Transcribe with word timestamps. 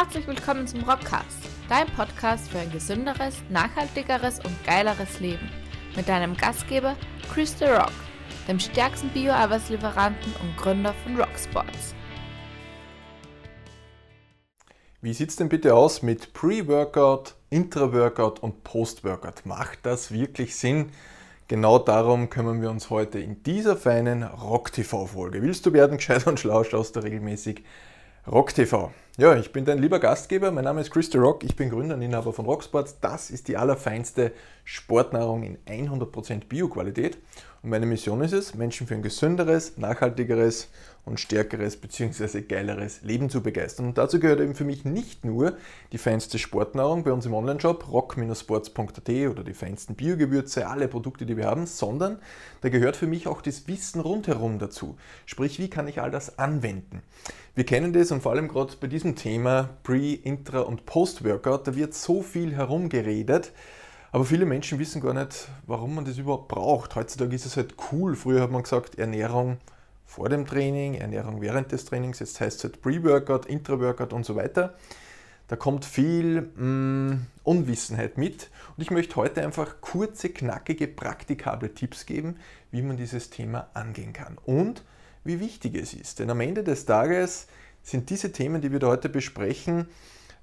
Herzlich 0.00 0.28
willkommen 0.28 0.64
zum 0.64 0.84
Rockcast, 0.84 1.40
dein 1.68 1.88
Podcast 1.88 2.48
für 2.48 2.60
ein 2.60 2.70
gesünderes, 2.70 3.42
nachhaltigeres 3.50 4.38
und 4.38 4.64
geileres 4.64 5.18
Leben. 5.18 5.50
Mit 5.96 6.08
deinem 6.08 6.36
Gastgeber 6.36 6.94
Chris 7.34 7.58
The 7.58 7.64
Rock, 7.64 7.90
dem 8.46 8.60
stärksten 8.60 9.08
Bio-Arbeitslieferanten 9.08 10.32
und 10.40 10.56
Gründer 10.56 10.94
von 11.02 11.16
Rocksports. 11.16 11.96
Wie 15.02 15.12
sieht 15.12 15.30
es 15.30 15.36
denn 15.36 15.48
bitte 15.48 15.74
aus 15.74 16.00
mit 16.00 16.32
Pre-Workout, 16.32 17.34
Intra-Workout 17.50 18.38
und 18.38 18.62
Post-Workout? 18.62 19.46
Macht 19.46 19.80
das 19.82 20.12
wirklich 20.12 20.54
Sinn? 20.54 20.92
Genau 21.48 21.80
darum 21.80 22.30
kümmern 22.30 22.62
wir 22.62 22.70
uns 22.70 22.88
heute 22.88 23.18
in 23.18 23.42
dieser 23.42 23.76
feinen 23.76 24.22
Rock-TV-Folge. 24.22 25.42
Willst 25.42 25.66
du 25.66 25.72
werden 25.72 25.96
gescheit 25.96 26.28
und 26.28 26.38
schlau, 26.38 26.62
schaust 26.62 26.94
du 26.94 27.00
regelmäßig 27.00 27.64
Rock 28.28 28.54
TV. 28.54 28.92
Ja, 29.20 29.34
ich 29.34 29.50
bin 29.50 29.64
dein 29.64 29.80
lieber 29.80 29.98
Gastgeber. 29.98 30.52
Mein 30.52 30.62
Name 30.62 30.80
ist 30.80 30.92
Chris 30.92 31.10
the 31.10 31.18
Rock. 31.18 31.42
Ich 31.42 31.56
bin 31.56 31.70
Gründer 31.70 31.96
und 31.96 32.02
Inhaber 32.02 32.32
von 32.32 32.44
Rocksports. 32.44 33.00
Das 33.00 33.30
ist 33.30 33.48
die 33.48 33.56
allerfeinste 33.56 34.30
Sportnahrung 34.70 35.56
in 35.64 35.88
100% 35.88 36.44
Bioqualität. 36.46 37.16
Und 37.62 37.70
meine 37.70 37.86
Mission 37.86 38.20
ist 38.20 38.32
es, 38.32 38.54
Menschen 38.54 38.86
für 38.86 38.96
ein 38.96 39.02
gesünderes, 39.02 39.78
nachhaltigeres 39.78 40.68
und 41.06 41.18
stärkeres 41.18 41.78
bzw. 41.78 42.42
geileres 42.42 43.00
Leben 43.00 43.30
zu 43.30 43.42
begeistern. 43.42 43.86
Und 43.86 43.96
dazu 43.96 44.20
gehört 44.20 44.40
eben 44.40 44.54
für 44.54 44.66
mich 44.66 44.84
nicht 44.84 45.24
nur 45.24 45.56
die 45.92 45.96
feinste 45.96 46.38
Sportnahrung 46.38 47.02
bei 47.02 47.12
uns 47.12 47.24
im 47.24 47.32
Onlineshop 47.32 47.90
rock-sports.at 47.90 49.08
oder 49.08 49.42
die 49.42 49.54
feinsten 49.54 49.94
Biogewürze, 49.94 50.68
alle 50.68 50.86
Produkte, 50.86 51.24
die 51.24 51.38
wir 51.38 51.46
haben, 51.46 51.64
sondern 51.64 52.18
da 52.60 52.68
gehört 52.68 52.96
für 52.96 53.06
mich 53.06 53.26
auch 53.26 53.40
das 53.40 53.68
Wissen 53.68 54.02
rundherum 54.02 54.58
dazu. 54.58 54.98
Sprich, 55.24 55.58
wie 55.58 55.70
kann 55.70 55.88
ich 55.88 56.02
all 56.02 56.10
das 56.10 56.38
anwenden? 56.38 57.00
Wir 57.54 57.64
kennen 57.64 57.94
das 57.94 58.12
und 58.12 58.22
vor 58.22 58.32
allem 58.32 58.48
gerade 58.48 58.74
bei 58.78 58.86
diesem 58.86 59.16
Thema 59.16 59.70
Pre-, 59.82 60.20
Intra- 60.22 60.60
und 60.60 60.84
Post-Workout, 60.84 61.66
da 61.66 61.74
wird 61.74 61.94
so 61.94 62.20
viel 62.20 62.54
herumgeredet. 62.54 63.52
Aber 64.10 64.24
viele 64.24 64.46
Menschen 64.46 64.78
wissen 64.78 65.02
gar 65.02 65.12
nicht, 65.12 65.48
warum 65.66 65.94
man 65.94 66.04
das 66.04 66.16
überhaupt 66.16 66.48
braucht. 66.48 66.94
Heutzutage 66.94 67.34
ist 67.34 67.46
es 67.46 67.56
halt 67.56 67.74
cool. 67.92 68.16
Früher 68.16 68.42
hat 68.42 68.50
man 68.50 68.62
gesagt, 68.62 68.98
Ernährung 68.98 69.58
vor 70.06 70.30
dem 70.30 70.46
Training, 70.46 70.94
Ernährung 70.94 71.42
während 71.42 71.70
des 71.72 71.84
Trainings. 71.84 72.18
Jetzt 72.18 72.40
heißt 72.40 72.58
es 72.58 72.64
halt 72.64 72.82
Pre-Workout, 72.82 73.46
Intra-Workout 73.46 74.14
und 74.14 74.24
so 74.24 74.34
weiter. 74.36 74.74
Da 75.48 75.56
kommt 75.56 75.84
viel 75.84 76.50
mh, 76.56 76.64
mm, 76.64 77.26
Unwissenheit 77.44 78.16
mit. 78.16 78.50
Und 78.76 78.82
ich 78.82 78.90
möchte 78.90 79.16
heute 79.16 79.42
einfach 79.42 79.80
kurze, 79.80 80.30
knackige, 80.30 80.88
praktikable 80.88 81.74
Tipps 81.74 82.06
geben, 82.06 82.36
wie 82.70 82.82
man 82.82 82.96
dieses 82.96 83.28
Thema 83.30 83.68
angehen 83.74 84.12
kann 84.14 84.38
und 84.44 84.84
wie 85.24 85.40
wichtig 85.40 85.74
es 85.74 85.92
ist. 85.92 86.18
Denn 86.18 86.30
am 86.30 86.40
Ende 86.40 86.64
des 86.64 86.86
Tages 86.86 87.46
sind 87.82 88.08
diese 88.10 88.32
Themen, 88.32 88.60
die 88.62 88.72
wir 88.72 88.78
da 88.78 88.88
heute 88.88 89.08
besprechen, 89.08 89.88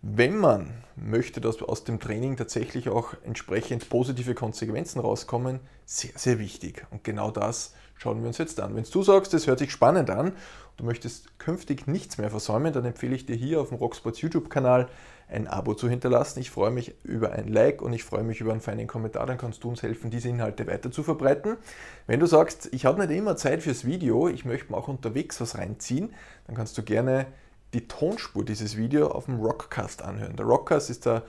wenn 0.08 0.38
man 0.38 0.84
möchte, 0.96 1.42
dass 1.42 1.62
aus 1.64 1.84
dem 1.84 2.00
Training 2.00 2.38
tatsächlich 2.38 2.90
auch 2.90 3.16
entsprechend 3.24 3.90
positive 3.90 4.36
Konsequenzen 4.36 5.00
rauskommen, 5.00 5.60
sehr, 5.86 6.12
sehr 6.16 6.38
wichtig. 6.38 6.86
Und 6.92 7.04
genau 7.04 7.32
das 7.32 7.74
schauen 7.96 8.22
wir 8.22 8.28
uns 8.28 8.38
jetzt 8.38 8.60
an. 8.60 8.76
Wenn 8.76 8.84
du 8.84 9.02
sagst, 9.02 9.34
das 9.34 9.48
hört 9.48 9.58
sich 9.58 9.72
spannend 9.72 10.12
an, 10.12 10.34
du 10.78 10.84
möchtest 10.84 11.40
künftig 11.40 11.88
nichts 11.88 12.20
mehr 12.20 12.30
versäumen, 12.30 12.72
dann 12.72 12.86
empfehle 12.86 13.16
ich 13.16 13.26
dir 13.26 13.36
hier 13.36 13.60
auf 13.60 13.70
dem 13.70 13.80
Rocksports 13.80 14.22
YouTube-Kanal 14.22 14.90
ein 15.28 15.48
Abo 15.48 15.74
zu 15.74 15.90
hinterlassen. 15.90 16.40
Ich 16.40 16.52
freue 16.52 16.70
mich 16.70 16.94
über 17.04 17.32
ein 17.32 17.48
Like 17.48 17.82
und 17.82 17.92
ich 17.92 18.04
freue 18.04 18.24
mich 18.24 18.42
über 18.42 18.52
einen 18.52 18.62
feinen 18.62 18.86
Kommentar, 18.86 19.26
dann 19.26 19.40
kannst 19.40 19.64
du 19.64 19.70
uns 19.70 19.82
helfen, 19.82 20.12
diese 20.12 20.30
Inhalte 20.30 20.68
weiter 20.68 20.92
zu 20.92 21.02
verbreiten. 21.02 21.58
Wenn 22.06 22.20
du 22.20 22.28
sagst, 22.28 22.70
ich 22.74 22.86
habe 22.86 23.02
nicht 23.06 23.18
immer 23.18 23.38
Zeit 23.38 23.64
fürs 23.64 23.86
Video, 23.86 24.28
ich 24.28 24.46
möchte 24.46 24.72
mir 24.72 24.78
auch 24.78 24.88
unterwegs 24.88 25.42
was 25.42 25.58
reinziehen, 25.58 26.14
dann 26.46 26.56
kannst 26.56 26.78
du 26.78 26.84
gerne 26.84 27.26
die 27.76 27.88
Tonspur 27.90 28.46
dieses 28.46 28.78
Videos 28.78 29.12
auf 29.12 29.26
dem 29.26 29.40
Rockcast 29.40 30.02
anhören. 30.02 30.38
Der 30.38 30.46
Rockcast 30.46 30.90
ist 30.90 31.06
der 31.06 31.24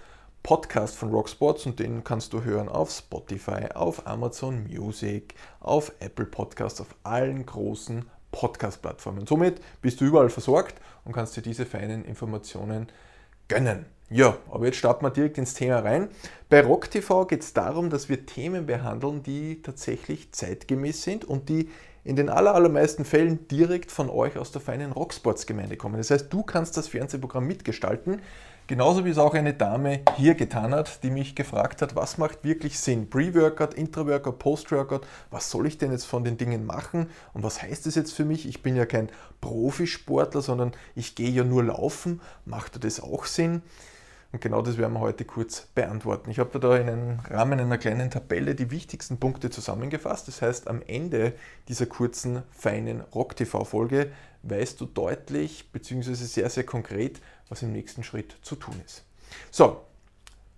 Podcast 0.45 0.97
von 0.97 1.11
Rocksports 1.11 1.67
und 1.67 1.81
den 1.81 2.05
kannst 2.05 2.33
du 2.33 2.45
hören 2.45 2.69
auf 2.69 2.93
Spotify, 2.93 3.67
auf 3.75 4.07
Amazon 4.07 4.65
Music, 4.69 5.35
auf 5.59 5.91
Apple 5.99 6.27
Podcasts, 6.27 6.81
auf 6.81 6.95
allen 7.03 7.45
großen 7.45 8.05
Podcast-Plattformen. 8.31 9.27
Somit 9.27 9.61
bist 9.83 10.01
du 10.01 10.05
überall 10.05 10.31
versorgt 10.31 10.77
und 11.05 11.13
kannst 11.13 11.37
dir 11.37 11.43
diese 11.43 11.67
feinen 11.67 12.05
Informationen 12.05 12.87
gönnen. 13.49 13.87
Ja, 14.09 14.37
aber 14.49 14.67
jetzt 14.67 14.77
starten 14.77 15.05
wir 15.05 15.11
direkt 15.11 15.39
ins 15.39 15.55
Thema 15.55 15.81
rein. 15.81 16.11
Bei 16.49 16.61
Rock 16.61 16.93
TV 16.93 17.27
geht 17.27 17.43
es 17.43 17.55
darum, 17.55 17.91
dass 17.91 18.09
wir 18.09 18.25
Themen 18.25 18.67
behandeln, 18.67 19.25
die 19.25 19.63
tatsächlich 19.63 20.31
zeitgemäß 20.31 21.03
sind 21.03 21.25
und 21.25 21.49
die 21.49 21.71
in 22.07 22.15
den 22.15 22.29
allermeisten 22.29 23.05
Fällen 23.05 23.49
direkt 23.49 23.91
von 23.91 24.09
euch 24.09 24.39
aus 24.39 24.53
der 24.53 24.61
feinen 24.61 24.93
Rocksports-Gemeinde 24.93 25.77
kommen. 25.77 25.97
Das 25.97 26.13
heißt, 26.13 26.33
du 26.33 26.45
kannst 26.45 26.77
das 26.77 26.87
Fernsehprogramm 26.87 27.49
mitgestalten, 27.49 28.23
genauso 28.69 29.05
wie 29.05 29.11
es 29.11 29.19
auch 29.19 29.35
eine 29.35 29.55
Dame 29.55 30.03
hier 30.17 30.37
getan 30.37 30.73
hat, 30.73 31.03
die 31.03 31.11
mich 31.11 31.35
gefragt 31.35 31.83
hat, 31.83 31.97
was 31.97 32.17
macht 32.17 32.45
wirklich 32.45 32.79
Sinn? 32.79 33.11
Pre-Workout, 33.11 33.75
Intra-Workout, 33.75 34.39
Post-Workout, 34.39 35.05
was 35.33 35.51
soll 35.51 35.67
ich 35.67 35.79
denn 35.79 35.91
jetzt 35.91 36.07
von 36.07 36.23
den 36.23 36.37
Dingen 36.37 36.65
machen 36.65 37.11
und 37.35 37.43
was 37.43 37.61
heißt 37.61 37.87
das 37.87 37.97
jetzt 37.97 38.13
für 38.13 38.25
mich? 38.25 38.47
Ich 38.47 38.63
bin 38.63 38.77
ja 38.77 38.87
kein 38.87 39.09
Profisportler, 39.41 40.43
sondern 40.43 40.75
ich 40.95 41.17
gehe 41.17 41.31
ja 41.31 41.43
nur 41.43 41.65
laufen. 41.65 42.21
Macht 42.45 42.85
das 42.85 43.01
auch 43.01 43.25
Sinn? 43.25 43.63
Und 44.33 44.41
genau 44.41 44.61
das 44.61 44.77
werden 44.77 44.93
wir 44.93 45.01
heute 45.01 45.25
kurz 45.25 45.69
beantworten. 45.75 46.31
Ich 46.31 46.39
habe 46.39 46.59
da 46.59 46.77
in 46.77 46.89
einem 46.89 47.21
Rahmen 47.21 47.61
einer 47.61 47.79
kleinen 47.79 48.11
Tabelle 48.11 48.55
die 48.55 48.71
wichtigsten 48.71 49.19
Punkte 49.19 49.51
zusammengefasst. 49.51 50.29
Das 50.29 50.43
heißt, 50.43 50.69
am 50.69 50.83
Ende 50.83 51.35
dieser 51.69 51.87
kurzen, 51.87 52.43
feinen 52.51 53.01
Rock-TV-Folge 53.01 54.11
weißt 54.43 54.81
du 54.81 54.87
deutlich 54.87 55.71
bzw. 55.73 56.15
sehr, 56.15 56.51
sehr 56.51 56.65
konkret, 56.65 57.21
was 57.49 57.63
im 57.63 57.73
nächsten 57.73 58.03
Schritt 58.03 58.37
zu 58.43 58.57
tun 58.57 58.75
ist. 58.85 59.05
So, 59.51 59.83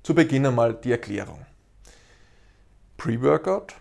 zu 0.03 0.15
Beginn 0.15 0.47
einmal 0.47 0.75
die 0.75 0.93
Erklärung. 0.93 1.45
Pre-Workout, 2.97 3.75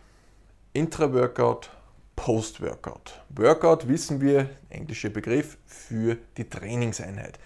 Intra-Workout, 0.73 1.71
Post-Workout. 2.15 3.23
Workout 3.29 3.87
wissen 3.87 4.21
wir, 4.21 4.49
englischer 4.69 5.09
Begriff 5.09 5.57
für 5.65 6.17
die 6.35 6.49
Trainingseinheit. 6.49 7.39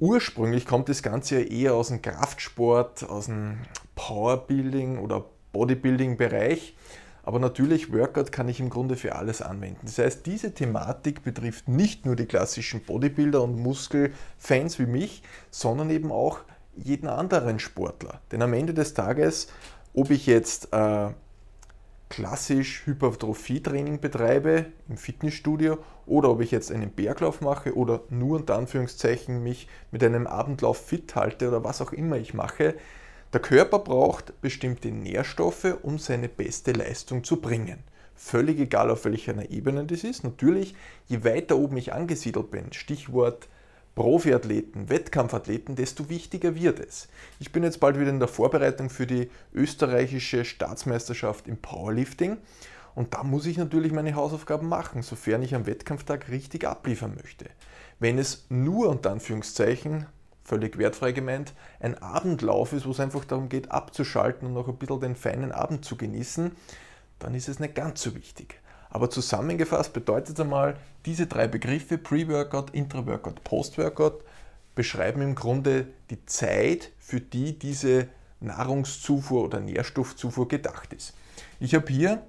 Ursprünglich 0.00 0.64
kommt 0.64 0.88
das 0.88 1.02
Ganze 1.02 1.40
ja 1.40 1.46
eher 1.46 1.74
aus 1.74 1.88
dem 1.88 2.02
Kraftsport, 2.02 3.08
aus 3.08 3.26
dem 3.26 3.58
Powerbuilding 3.96 4.98
oder 4.98 5.24
Bodybuilding-Bereich. 5.52 6.76
Aber 7.24 7.40
natürlich, 7.40 7.92
Workout 7.92 8.32
kann 8.32 8.48
ich 8.48 8.60
im 8.60 8.70
Grunde 8.70 8.96
für 8.96 9.16
alles 9.16 9.42
anwenden. 9.42 9.80
Das 9.82 9.98
heißt, 9.98 10.24
diese 10.24 10.54
Thematik 10.54 11.24
betrifft 11.24 11.68
nicht 11.68 12.06
nur 12.06 12.16
die 12.16 12.26
klassischen 12.26 12.82
Bodybuilder 12.82 13.42
und 13.42 13.58
Muskelfans 13.58 14.78
wie 14.78 14.86
mich, 14.86 15.22
sondern 15.50 15.90
eben 15.90 16.12
auch 16.12 16.38
jeden 16.76 17.08
anderen 17.08 17.58
Sportler. 17.58 18.20
Denn 18.30 18.40
am 18.40 18.54
Ende 18.54 18.72
des 18.72 18.94
Tages, 18.94 19.48
ob 19.94 20.10
ich 20.10 20.26
jetzt 20.26 20.72
äh, 20.72 21.08
klassisch 22.08 22.86
Hypertrophie-Training 22.86 24.00
betreibe 24.00 24.66
im 24.88 24.96
Fitnessstudio 24.96 25.78
oder 26.06 26.30
ob 26.30 26.40
ich 26.40 26.50
jetzt 26.50 26.72
einen 26.72 26.90
Berglauf 26.90 27.40
mache 27.40 27.74
oder 27.74 28.02
nur 28.08 28.36
unter 28.36 28.56
Anführungszeichen 28.56 29.42
mich 29.42 29.68
mit 29.90 30.02
einem 30.02 30.26
Abendlauf 30.26 30.78
fit 30.78 31.14
halte 31.14 31.48
oder 31.48 31.64
was 31.64 31.80
auch 31.80 31.92
immer 31.92 32.16
ich 32.16 32.34
mache, 32.34 32.74
der 33.32 33.40
Körper 33.40 33.80
braucht 33.80 34.40
bestimmte 34.40 34.90
Nährstoffe, 34.90 35.76
um 35.82 35.98
seine 35.98 36.30
beste 36.30 36.72
Leistung 36.72 37.24
zu 37.24 37.40
bringen. 37.42 37.78
Völlig 38.14 38.58
egal 38.58 38.90
auf 38.90 39.04
welcher 39.04 39.50
Ebene 39.50 39.84
das 39.84 40.02
ist. 40.02 40.24
Natürlich, 40.24 40.74
je 41.06 41.24
weiter 41.24 41.56
oben 41.56 41.76
ich 41.76 41.92
angesiedelt 41.92 42.50
bin, 42.50 42.72
Stichwort 42.72 43.48
Profiathleten, 43.98 44.88
Wettkampfathleten, 44.90 45.74
desto 45.74 46.08
wichtiger 46.08 46.54
wird 46.54 46.78
es. 46.78 47.08
Ich 47.40 47.50
bin 47.50 47.64
jetzt 47.64 47.80
bald 47.80 47.98
wieder 47.98 48.10
in 48.10 48.20
der 48.20 48.28
Vorbereitung 48.28 48.90
für 48.90 49.08
die 49.08 49.28
österreichische 49.52 50.44
Staatsmeisterschaft 50.44 51.48
im 51.48 51.56
Powerlifting 51.56 52.36
und 52.94 53.12
da 53.12 53.24
muss 53.24 53.44
ich 53.44 53.56
natürlich 53.56 53.90
meine 53.90 54.14
Hausaufgaben 54.14 54.68
machen, 54.68 55.02
sofern 55.02 55.42
ich 55.42 55.52
am 55.52 55.66
Wettkampftag 55.66 56.28
richtig 56.28 56.64
abliefern 56.64 57.16
möchte. 57.20 57.46
Wenn 57.98 58.18
es 58.18 58.46
nur 58.50 58.88
unter 58.88 59.10
Anführungszeichen, 59.10 60.06
völlig 60.44 60.78
wertfrei 60.78 61.10
gemeint, 61.10 61.52
ein 61.80 62.00
Abendlauf 62.00 62.72
ist, 62.74 62.86
wo 62.86 62.92
es 62.92 63.00
einfach 63.00 63.24
darum 63.24 63.48
geht, 63.48 63.72
abzuschalten 63.72 64.46
und 64.46 64.54
noch 64.54 64.68
ein 64.68 64.76
bisschen 64.76 65.00
den 65.00 65.16
feinen 65.16 65.50
Abend 65.50 65.84
zu 65.84 65.96
genießen, 65.96 66.52
dann 67.18 67.34
ist 67.34 67.48
es 67.48 67.58
nicht 67.58 67.74
ganz 67.74 68.00
so 68.00 68.14
wichtig. 68.14 68.60
Aber 68.90 69.10
zusammengefasst 69.10 69.92
bedeutet 69.92 70.40
einmal, 70.40 70.76
diese 71.04 71.26
drei 71.26 71.46
Begriffe, 71.46 71.98
Pre-Workout, 71.98 72.70
Intra-Workout, 72.70 73.44
Post-Workout, 73.44 74.24
beschreiben 74.74 75.22
im 75.22 75.34
Grunde 75.34 75.88
die 76.10 76.24
Zeit, 76.26 76.92
für 76.98 77.20
die 77.20 77.58
diese 77.58 78.08
Nahrungszufuhr 78.40 79.44
oder 79.44 79.60
Nährstoffzufuhr 79.60 80.48
gedacht 80.48 80.92
ist. 80.92 81.14
Ich 81.60 81.74
habe 81.74 81.92
hier 81.92 82.22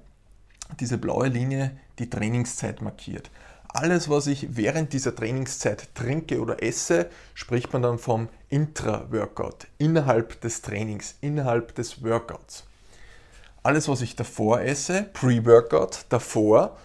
diese 0.80 0.98
blaue 0.98 1.28
Linie 1.28 1.78
die 2.00 2.10
Trainingszeit 2.10 2.82
markiert. 2.82 3.30
Alles, 3.68 4.10
was 4.10 4.26
ich 4.26 4.56
während 4.56 4.94
dieser 4.94 5.16
Trainingszeit 5.16 5.94
trinke 5.94 6.42
oder 6.42 6.64
esse, 6.64 7.10
spricht 7.36 7.72
man 7.72 7.84
dann 7.84 8.00
vom 8.00 8.30
Intra-Workout, 8.50 9.68
innerhalb 9.78 10.42
des 10.42 10.64
Trainings, 10.64 11.16
innerhalb 11.22 11.76
des 11.76 12.04
Workouts 12.04 12.66
alles, 13.64 13.88
was 13.88 14.02
ich 14.02 14.16
davor 14.16 14.62
esse, 14.62 15.04
Pre-Workout 15.14 16.06
davor 16.10 16.78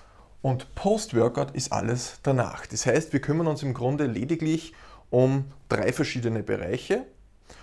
und 0.43 0.75
Post-Workout 0.75 1.53
ist 1.53 1.73
alles 1.73 2.19
danach. 2.23 2.67
Das 2.67 2.87
heißt, 2.87 3.12
wir 3.12 3.21
kümmern 3.21 3.47
uns 3.47 3.62
im 3.62 3.75
Grunde 3.75 4.06
lediglich 4.06 4.75
um 5.11 5.47
drei 5.69 5.93
verschiedene 5.93 6.43
Bereiche 6.43 7.06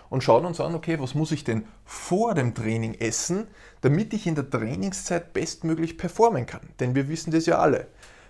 und 0.10 0.24
schauen 0.24 0.46
uns 0.46 0.60
an, 0.60 0.76
okay, 0.76 1.00
was 1.00 1.14
muss 1.14 1.32
ich 1.32 1.44
denn 1.44 1.66
vor 1.86 2.34
dem 2.34 2.54
Training 2.54 2.96
essen, 2.96 3.48
damit 3.82 4.14
ich 4.14 4.28
in 4.28 4.36
der 4.36 4.50
Trainingszeit 4.50 5.34
bestmöglich 5.34 5.98
performen 5.98 6.46
kann. 6.46 6.70
Denn 6.80 6.96
wir 6.96 7.08
wissen 7.08 7.32
das 7.32 7.46
ja 7.46 7.60
alle. 7.60 7.88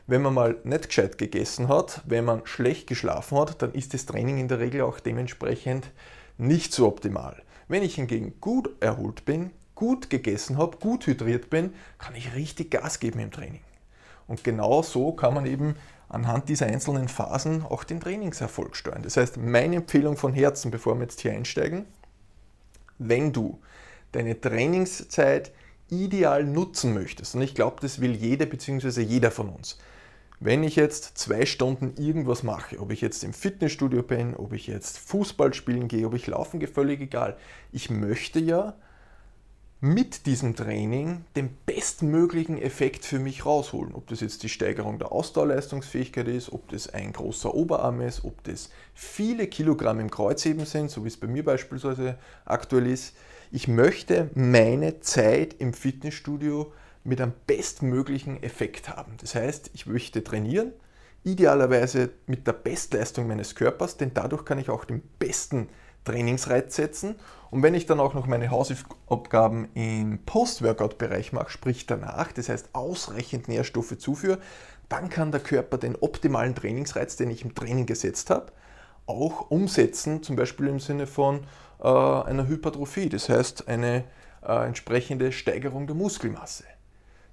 Wenn 0.08 0.24
man 0.24 0.34
mal 0.34 0.58
nicht 0.64 0.88
gescheit 0.88 1.18
gegessen 1.18 1.68
hat, 1.68 2.02
wenn 2.06 2.26
man 2.26 2.46
schlecht 2.46 2.88
geschlafen 2.88 3.38
hat, 3.38 3.62
dann 3.62 3.74
ist 3.74 3.94
das 3.94 4.06
Training 4.06 4.38
in 4.38 4.48
der 4.48 4.60
Regel 4.60 4.82
auch 4.82 5.00
dementsprechend 5.00 5.92
nicht 6.38 6.74
so 6.74 6.88
optimal. 6.88 7.42
Wenn 7.68 7.84
ich 7.84 7.96
hingegen 7.96 8.34
gut 8.42 8.70
erholt 8.82 9.26
bin, 9.26 9.52
gut 9.82 10.12
gegessen 10.12 10.60
habe, 10.60 10.78
gut 10.78 11.08
hydriert 11.08 11.50
bin, 11.50 11.74
kann 11.98 12.14
ich 12.14 12.36
richtig 12.36 12.70
Gas 12.70 13.00
geben 13.00 13.18
im 13.18 13.32
Training. 13.32 13.62
Und 14.28 14.44
genau 14.44 14.84
so 14.84 15.12
kann 15.12 15.34
man 15.34 15.48
eben 15.48 15.76
anhand 16.08 16.50
dieser 16.50 16.68
einzelnen 16.68 17.08
Phasen 17.08 17.64
auch 17.64 17.84
den 17.84 18.00
Trainingserfolg 18.00 18.76
steuern. 18.76 19.02
Das 19.02 19.18
heißt, 19.18 19.38
meine 19.38 19.78
Empfehlung 19.78 20.18
von 20.18 20.34
Herzen, 20.34 20.70
bevor 20.70 20.94
wir 20.94 21.02
jetzt 21.02 21.22
hier 21.22 21.32
einsteigen, 21.32 21.86
wenn 23.00 23.34
du 23.34 23.60
deine 24.12 24.40
Trainingszeit 24.40 25.52
ideal 25.90 26.44
nutzen 26.44 26.94
möchtest, 26.94 27.34
und 27.34 27.42
ich 27.42 27.56
glaube, 27.56 27.78
das 27.82 28.00
will 28.00 28.14
jeder 28.14 28.46
bzw. 28.46 29.02
jeder 29.02 29.32
von 29.32 29.50
uns, 29.50 29.80
wenn 30.40 30.62
ich 30.62 30.76
jetzt 30.76 31.18
zwei 31.18 31.48
Stunden 31.48 32.00
irgendwas 32.00 32.44
mache, 32.44 32.80
ob 32.80 32.92
ich 32.92 33.02
jetzt 33.02 33.24
im 33.24 33.34
Fitnessstudio 33.34 34.04
bin, 34.04 34.36
ob 34.36 34.54
ich 34.54 34.68
jetzt 34.68 35.00
Fußball 35.00 35.56
spielen 35.56 35.88
gehe, 35.88 36.06
ob 36.06 36.14
ich 36.14 36.28
laufen 36.28 36.60
gehe, 36.60 36.70
völlig 36.70 37.02
egal. 37.02 37.36
Ich 37.72 37.90
möchte 37.90 38.40
ja 38.40 38.76
mit 39.84 40.28
diesem 40.28 40.56
Training 40.56 41.26
den 41.36 41.50
bestmöglichen 41.66 42.62
Effekt 42.62 43.04
für 43.04 43.18
mich 43.18 43.48
rausholen. 43.48 43.96
Ob 43.96 44.08
das 44.08 44.22
jetzt 44.22 44.44
die 44.44 44.50
Steigerung 44.50 45.00
der 45.00 45.12
Ausdauerleistungsfähigkeit 45.12 46.28
ist, 46.28 46.54
ob 46.54 46.70
das 46.70 46.94
ein 46.94 47.12
großer 47.12 47.52
Oberarm 47.52 48.00
ist, 48.02 48.24
ob 48.24 48.44
das 48.44 48.70
viele 48.94 49.48
Kilogramm 49.48 50.00
im 50.00 50.12
Kreuzheben 50.12 50.68
sind, 50.68 50.92
so 50.92 51.04
wie 51.04 51.08
es 51.08 51.18
bei 51.18 51.26
mir 51.26 51.44
beispielsweise 51.44 52.20
aktuell 52.46 52.86
ist. 52.86 53.16
Ich 53.52 53.68
möchte 53.68 54.30
meine 54.36 55.00
Zeit 55.00 55.56
im 55.58 55.74
Fitnessstudio 55.74 56.72
mit 57.04 57.20
einem 57.20 57.34
bestmöglichen 57.48 58.44
Effekt 58.44 58.88
haben. 58.88 59.14
Das 59.20 59.34
heißt, 59.34 59.72
ich 59.74 59.88
möchte 59.88 60.24
trainieren, 60.24 60.74
idealerweise 61.24 62.12
mit 62.28 62.46
der 62.46 62.54
Bestleistung 62.54 63.28
meines 63.28 63.56
Körpers, 63.56 63.98
denn 63.98 64.12
dadurch 64.14 64.46
kann 64.46 64.60
ich 64.60 64.70
auch 64.70 64.86
den 64.86 65.02
besten 65.18 65.70
Trainingsreiz 66.04 66.76
setzen. 66.76 67.16
Und 67.50 67.64
wenn 67.64 67.76
ich 67.76 67.86
dann 67.86 68.00
auch 68.00 68.14
noch 68.14 68.28
meine 68.28 68.50
Hausaufgaben 68.50 69.70
im 69.74 70.20
Post-Workout-Bereich 70.26 71.34
mache, 71.34 71.50
sprich 71.52 71.86
danach, 71.86 72.32
das 72.32 72.50
heißt 72.50 72.70
ausreichend 72.74 73.48
Nährstoffe 73.48 73.98
zuführe, 73.98 74.40
dann 74.90 75.10
kann 75.10 75.32
der 75.32 75.42
Körper 75.42 75.78
den 75.78 75.96
optimalen 75.96 76.56
Trainingsreiz, 76.56 77.16
den 77.16 77.30
ich 77.30 77.44
im 77.44 77.56
Training 77.56 77.86
gesetzt 77.86 78.30
habe, 78.30 78.52
auch 79.06 79.50
umsetzen, 79.50 80.24
zum 80.24 80.36
Beispiel 80.36 80.68
im 80.68 80.80
Sinne 80.80 81.08
von 81.08 81.46
äh, 81.82 81.88
einer 81.88 82.48
Hypertrophie, 82.48 83.10
das 83.10 83.30
heißt 83.30 83.68
eine 83.68 84.04
äh, 84.46 84.66
entsprechende 84.66 85.32
Steigerung 85.32 85.88
der 85.88 85.96
Muskelmasse. 85.96 86.66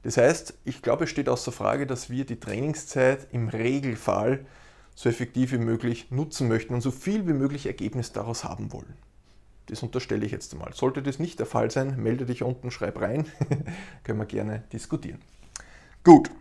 Das 0.03 0.17
heißt, 0.17 0.55
ich 0.65 0.82
glaube, 0.82 1.05
es 1.05 1.11
steht 1.11 1.29
außer 1.29 1.53
Frage, 1.53 1.87
dass 1.87 2.11
wir 2.11 2.25
die 2.25 2.38
Trainingszeit 2.38 3.26
im 3.32 3.49
Regelfall 3.49 4.47
so 4.99 5.09
effektiv 5.09 5.53
wie 5.53 5.59
möglich 5.59 6.11
nutzen 6.11 6.49
möchten 6.49 6.75
und 6.75 6.81
so 6.81 6.91
viel 6.91 7.29
wie 7.29 7.33
möglich 7.33 7.67
Ergebnis 7.67 8.11
daraus 8.11 8.43
haben 8.43 8.73
wollen. 8.73 8.95
Das 9.67 9.85
unterstelle 9.85 10.27
ich 10.27 10.33
jetzt 10.33 10.53
einmal. 10.53 10.73
Sollte 10.73 11.05
das 11.05 11.21
nicht 11.21 11.39
der 11.39 11.47
Fall 11.47 11.71
sein, 11.71 12.03
melde 12.03 12.27
dich 12.27 12.43
unten, 12.43 12.73
schreib 12.73 13.00
rein, 13.00 13.25
können 14.03 14.19
wir 14.19 14.27
gerne 14.27 14.65
diskutieren. 14.73 15.21
Gut, 16.03 16.33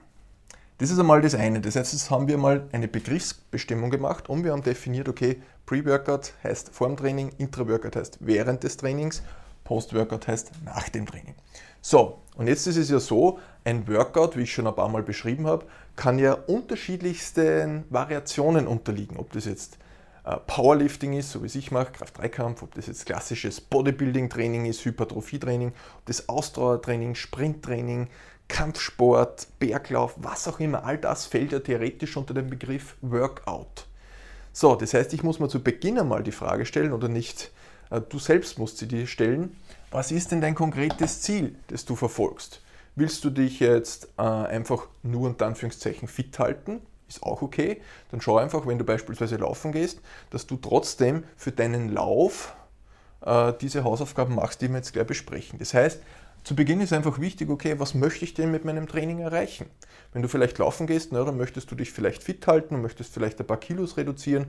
das 0.80 0.90
ist 0.90 0.98
einmal 0.98 1.22
das 1.22 1.36
eine. 1.36 1.62
Das 1.62 1.76
heißt, 1.76 1.94
jetzt 1.94 2.10
haben 2.10 2.28
wir 2.28 2.40
mal 2.40 2.68
eine 2.72 2.88
Begriffsbestimmung 2.88 3.92
gemacht 3.92 4.28
und 4.28 4.44
wir 4.44 4.54
haben 4.54 4.64
definiert, 4.64 5.08
okay, 5.08 5.40
Pre-Workout 5.68 6.34
heißt 6.44 6.70
vor 6.70 6.88
dem 6.88 6.98
Training, 6.98 7.30
Intra-Workout 7.38 7.96
heißt 7.96 8.18
während 8.22 8.64
des 8.64 8.78
Trainings, 8.78 9.22
Post-Workout 9.68 10.28
heißt 10.28 10.52
nach 10.64 10.88
dem 10.88 11.06
Training. 11.06 11.36
So, 11.82 12.20
und 12.38 12.48
jetzt 12.48 12.68
ist 12.68 12.78
es 12.78 12.90
ja 12.90 13.00
so, 13.00 13.40
ein 13.66 13.86
Workout, 13.88 14.38
wie 14.38 14.44
ich 14.44 14.54
schon 14.54 14.66
ein 14.66 14.76
paar 14.76 14.88
Mal 14.88 15.04
beschrieben 15.04 15.46
habe, 15.46 15.66
kann 15.98 16.20
ja 16.20 16.34
unterschiedlichsten 16.34 17.84
Variationen 17.90 18.66
unterliegen. 18.66 19.18
Ob 19.18 19.34
das 19.34 19.44
jetzt 19.44 19.78
äh, 20.24 20.38
Powerlifting 20.48 21.14
ist, 21.14 21.32
so 21.32 21.44
wie 21.44 21.48
es 21.48 21.56
ich 21.56 21.72
mache, 21.72 21.92
Kraft-3-Kampf, 21.92 22.64
ob 22.64 22.76
das 22.76 22.88
jetzt 22.88 23.06
klassisches 23.06 23.60
Bodybuilding-Training 23.60 24.66
ist, 24.66 24.86
Hypertrophie-Training, 24.86 25.74
ob 25.98 26.06
das 26.06 26.30
Ausdauertraining, 26.30 27.16
Sprinttraining, 27.16 28.08
Kampfsport, 28.48 29.48
Berglauf, 29.60 30.16
was 30.18 30.48
auch 30.48 30.62
immer, 30.62 30.86
all 30.86 30.98
das 30.98 31.26
fällt 31.26 31.52
ja 31.52 31.60
theoretisch 31.60 32.16
unter 32.16 32.34
den 32.34 32.50
Begriff 32.50 32.96
Workout. 33.02 33.86
So, 34.54 34.76
das 34.76 34.94
heißt, 34.94 35.14
ich 35.14 35.24
muss 35.24 35.40
mir 35.40 35.50
zu 35.50 35.62
Beginn 35.62 36.00
einmal 36.00 36.24
die 36.24 36.32
Frage 36.32 36.66
stellen 36.66 36.94
oder 36.94 37.10
nicht, 37.10 37.52
du 37.90 38.20
selbst 38.20 38.60
musst 38.60 38.78
sie 38.78 38.88
dir 38.88 39.08
stellen, 39.08 39.56
was 39.92 40.12
ist 40.12 40.32
denn 40.32 40.42
dein 40.42 40.56
konkretes 40.56 41.22
Ziel, 41.22 41.56
das 41.68 41.86
du 41.86 41.96
verfolgst? 41.96 42.62
Willst 42.96 43.24
du 43.24 43.30
dich 43.30 43.60
jetzt 43.60 44.10
äh, 44.18 44.22
einfach 44.22 44.88
nur 45.04 45.30
unter 45.30 45.46
Anführungszeichen 45.46 46.08
fit 46.08 46.38
halten? 46.40 46.82
Ist 47.08 47.24
auch 47.24 47.42
okay. 47.42 47.82
Dann 48.12 48.22
schau 48.22 48.38
einfach, 48.38 48.66
wenn 48.68 48.78
du 48.78 48.84
beispielsweise 48.84 49.38
laufen 49.38 49.72
gehst, 49.72 50.02
dass 50.30 50.48
du 50.48 50.58
trotzdem 50.58 51.24
für 51.38 51.52
deinen 51.52 51.90
Lauf 51.90 52.56
äh, 53.22 53.54
diese 53.62 53.84
Hausaufgaben 53.84 54.36
machst, 54.36 54.62
die 54.62 54.70
wir 54.70 54.78
jetzt 54.78 54.94
gleich 54.94 55.08
besprechen. 55.08 55.60
Das 55.60 55.74
heißt, 55.74 56.02
zu 56.48 56.56
Beginn 56.56 56.80
ist 56.80 56.94
einfach 56.94 57.20
wichtig, 57.20 57.50
okay, 57.50 57.78
was 57.78 57.94
möchte 57.94 58.24
ich 58.24 58.34
denn 58.34 58.52
mit 58.52 58.64
meinem 58.64 58.88
Training 58.88 59.20
erreichen? 59.20 59.66
Wenn 60.14 60.22
du 60.22 60.30
vielleicht 60.30 60.58
laufen 60.60 60.88
gehst, 60.88 61.12
na, 61.12 61.26
dann 61.26 61.36
möchtest 61.36 61.70
du 61.70 61.76
dich 61.76 61.92
vielleicht 61.92 62.24
fit 62.24 62.48
halten 62.48 62.74
und 62.74 62.82
möchtest 62.82 63.14
vielleicht 63.14 63.38
ein 63.42 63.46
paar 63.46 63.60
Kilos 63.60 63.98
reduzieren. 63.98 64.46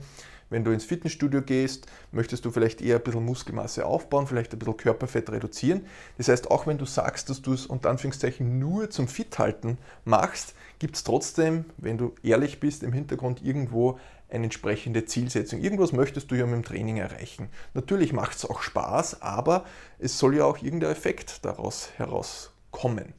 Wenn 0.48 0.62
du 0.62 0.70
ins 0.70 0.84
Fitnessstudio 0.84 1.42
gehst, 1.42 1.88
möchtest 2.12 2.44
du 2.44 2.52
vielleicht 2.52 2.82
eher 2.82 2.98
ein 2.98 3.02
bisschen 3.02 3.24
Muskelmasse 3.24 3.84
aufbauen, 3.84 4.28
vielleicht 4.28 4.52
ein 4.52 4.60
bisschen 4.60 4.76
Körperfett 4.76 5.28
reduzieren. 5.28 5.86
Das 6.18 6.28
heißt, 6.28 6.52
auch 6.52 6.68
wenn 6.68 6.78
du 6.78 6.84
sagst, 6.84 7.30
dass 7.30 7.42
du 7.42 7.52
es 7.52 7.66
unter 7.66 7.90
Anführungszeichen 7.90 8.60
nur 8.60 8.90
zum 8.90 9.08
Fithalten 9.08 9.76
machst, 10.04 10.54
gibt 10.78 10.94
es 10.94 11.02
trotzdem, 11.02 11.64
wenn 11.78 11.98
du 11.98 12.14
ehrlich 12.22 12.60
bist, 12.60 12.84
im 12.84 12.92
Hintergrund 12.92 13.44
irgendwo 13.44 13.98
eine 14.30 14.44
entsprechende 14.44 15.04
Zielsetzung. 15.04 15.60
Irgendwas 15.60 15.92
möchtest 15.92 16.30
du 16.30 16.34
ja 16.34 16.46
mit 16.46 16.54
dem 16.54 16.64
Training 16.64 16.98
erreichen. 16.98 17.48
Natürlich 17.74 18.12
macht 18.12 18.36
es 18.36 18.44
auch 18.44 18.62
Spaß, 18.62 19.22
aber 19.22 19.64
es 19.98 20.18
soll 20.18 20.36
ja 20.36 20.44
auch 20.44 20.62
irgendein 20.62 20.92
Effekt 20.92 21.44
daraus 21.44 21.90
herauskommen. 21.96 23.14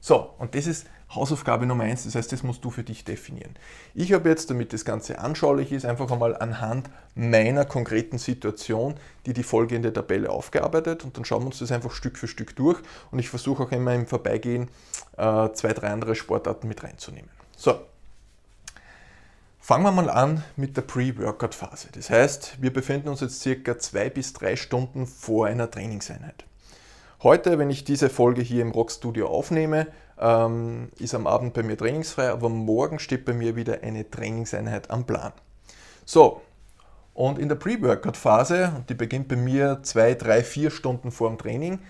So, 0.00 0.30
und 0.38 0.54
das 0.54 0.66
ist 0.66 0.86
Hausaufgabe 1.14 1.66
Nummer 1.66 1.84
eins, 1.84 2.02
das 2.02 2.16
heißt, 2.16 2.32
das 2.32 2.42
musst 2.42 2.64
du 2.64 2.70
für 2.70 2.82
dich 2.82 3.04
definieren. 3.04 3.54
Ich 3.94 4.12
habe 4.12 4.28
jetzt, 4.28 4.50
damit 4.50 4.72
das 4.72 4.84
Ganze 4.84 5.20
anschaulich 5.20 5.70
ist, 5.70 5.84
einfach 5.84 6.10
einmal 6.10 6.36
anhand 6.36 6.90
meiner 7.14 7.64
konkreten 7.64 8.18
Situation 8.18 8.94
die 9.24 9.32
die 9.32 9.44
folgende 9.44 9.92
Tabelle 9.92 10.30
aufgearbeitet 10.30 11.04
und 11.04 11.16
dann 11.16 11.24
schauen 11.24 11.42
wir 11.42 11.46
uns 11.46 11.58
das 11.58 11.72
einfach 11.72 11.92
Stück 11.92 12.18
für 12.18 12.28
Stück 12.28 12.56
durch 12.56 12.80
und 13.10 13.18
ich 13.18 13.28
versuche 13.28 13.64
auch 13.64 13.72
immer 13.72 13.94
im 13.94 14.06
Vorbeigehen 14.06 14.68
äh, 15.16 15.50
zwei, 15.52 15.72
drei 15.72 15.90
andere 15.90 16.16
Sportarten 16.16 16.68
mit 16.68 16.82
reinzunehmen. 16.82 17.30
So, 17.56 17.78
Fangen 19.66 19.82
wir 19.82 19.90
mal 19.90 20.08
an 20.08 20.44
mit 20.54 20.76
der 20.76 20.82
Pre-Workout-Phase. 20.82 21.88
Das 21.92 22.08
heißt, 22.08 22.62
wir 22.62 22.72
befinden 22.72 23.08
uns 23.08 23.20
jetzt 23.20 23.40
circa 23.40 23.76
zwei 23.76 24.08
bis 24.08 24.32
drei 24.32 24.54
Stunden 24.54 25.08
vor 25.08 25.48
einer 25.48 25.68
Trainingseinheit. 25.68 26.44
Heute, 27.24 27.58
wenn 27.58 27.68
ich 27.68 27.82
diese 27.82 28.08
Folge 28.08 28.42
hier 28.42 28.62
im 28.62 28.70
Rockstudio 28.70 29.26
aufnehme, 29.26 29.88
ähm, 30.20 30.90
ist 31.00 31.16
am 31.16 31.26
Abend 31.26 31.52
bei 31.52 31.64
mir 31.64 31.76
trainingsfrei, 31.76 32.30
aber 32.30 32.48
morgen 32.48 33.00
steht 33.00 33.24
bei 33.24 33.32
mir 33.32 33.56
wieder 33.56 33.82
eine 33.82 34.08
Trainingseinheit 34.08 34.88
am 34.92 35.04
Plan. 35.04 35.32
So, 36.04 36.42
und 37.12 37.40
in 37.40 37.48
der 37.48 37.56
Pre-Workout-Phase, 37.56 38.84
die 38.88 38.94
beginnt 38.94 39.26
bei 39.26 39.34
mir 39.34 39.80
zwei, 39.82 40.14
drei, 40.14 40.44
vier 40.44 40.70
Stunden 40.70 41.10
vor 41.10 41.28
dem 41.28 41.38
Training, 41.38 41.80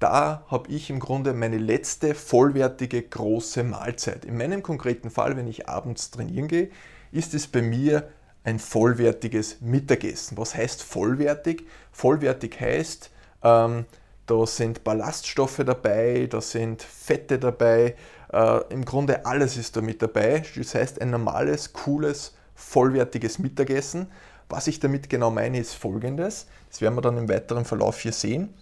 da 0.00 0.44
habe 0.48 0.68
ich 0.68 0.90
im 0.90 0.98
Grunde 0.98 1.32
meine 1.32 1.58
letzte 1.58 2.16
vollwertige 2.16 3.00
große 3.00 3.62
Mahlzeit. 3.62 4.24
In 4.24 4.36
meinem 4.36 4.64
konkreten 4.64 5.10
Fall, 5.10 5.36
wenn 5.36 5.46
ich 5.46 5.68
abends 5.68 6.10
trainieren 6.10 6.48
gehe, 6.48 6.70
ist 7.12 7.34
es 7.34 7.46
bei 7.46 7.62
mir 7.62 8.08
ein 8.44 8.58
vollwertiges 8.58 9.60
Mittagessen. 9.60 10.38
Was 10.38 10.54
heißt 10.54 10.82
vollwertig? 10.82 11.66
Vollwertig 11.92 12.58
heißt, 12.60 13.10
ähm, 13.42 13.84
da 14.26 14.46
sind 14.46 14.84
Ballaststoffe 14.84 15.62
dabei, 15.64 16.26
da 16.30 16.40
sind 16.40 16.82
Fette 16.82 17.38
dabei, 17.38 17.96
äh, 18.32 18.60
im 18.70 18.84
Grunde 18.84 19.26
alles 19.26 19.56
ist 19.56 19.76
da 19.76 19.80
mit 19.80 20.00
dabei. 20.02 20.42
Das 20.56 20.74
heißt 20.74 21.00
ein 21.00 21.10
normales, 21.10 21.72
cooles, 21.72 22.34
vollwertiges 22.54 23.38
Mittagessen. 23.38 24.06
Was 24.48 24.66
ich 24.66 24.80
damit 24.80 25.08
genau 25.08 25.30
meine, 25.30 25.58
ist 25.58 25.74
folgendes. 25.74 26.46
Das 26.68 26.80
werden 26.80 26.96
wir 26.96 27.02
dann 27.02 27.18
im 27.18 27.28
weiteren 27.28 27.64
Verlauf 27.64 28.00
hier 28.00 28.12
sehen. 28.12 28.54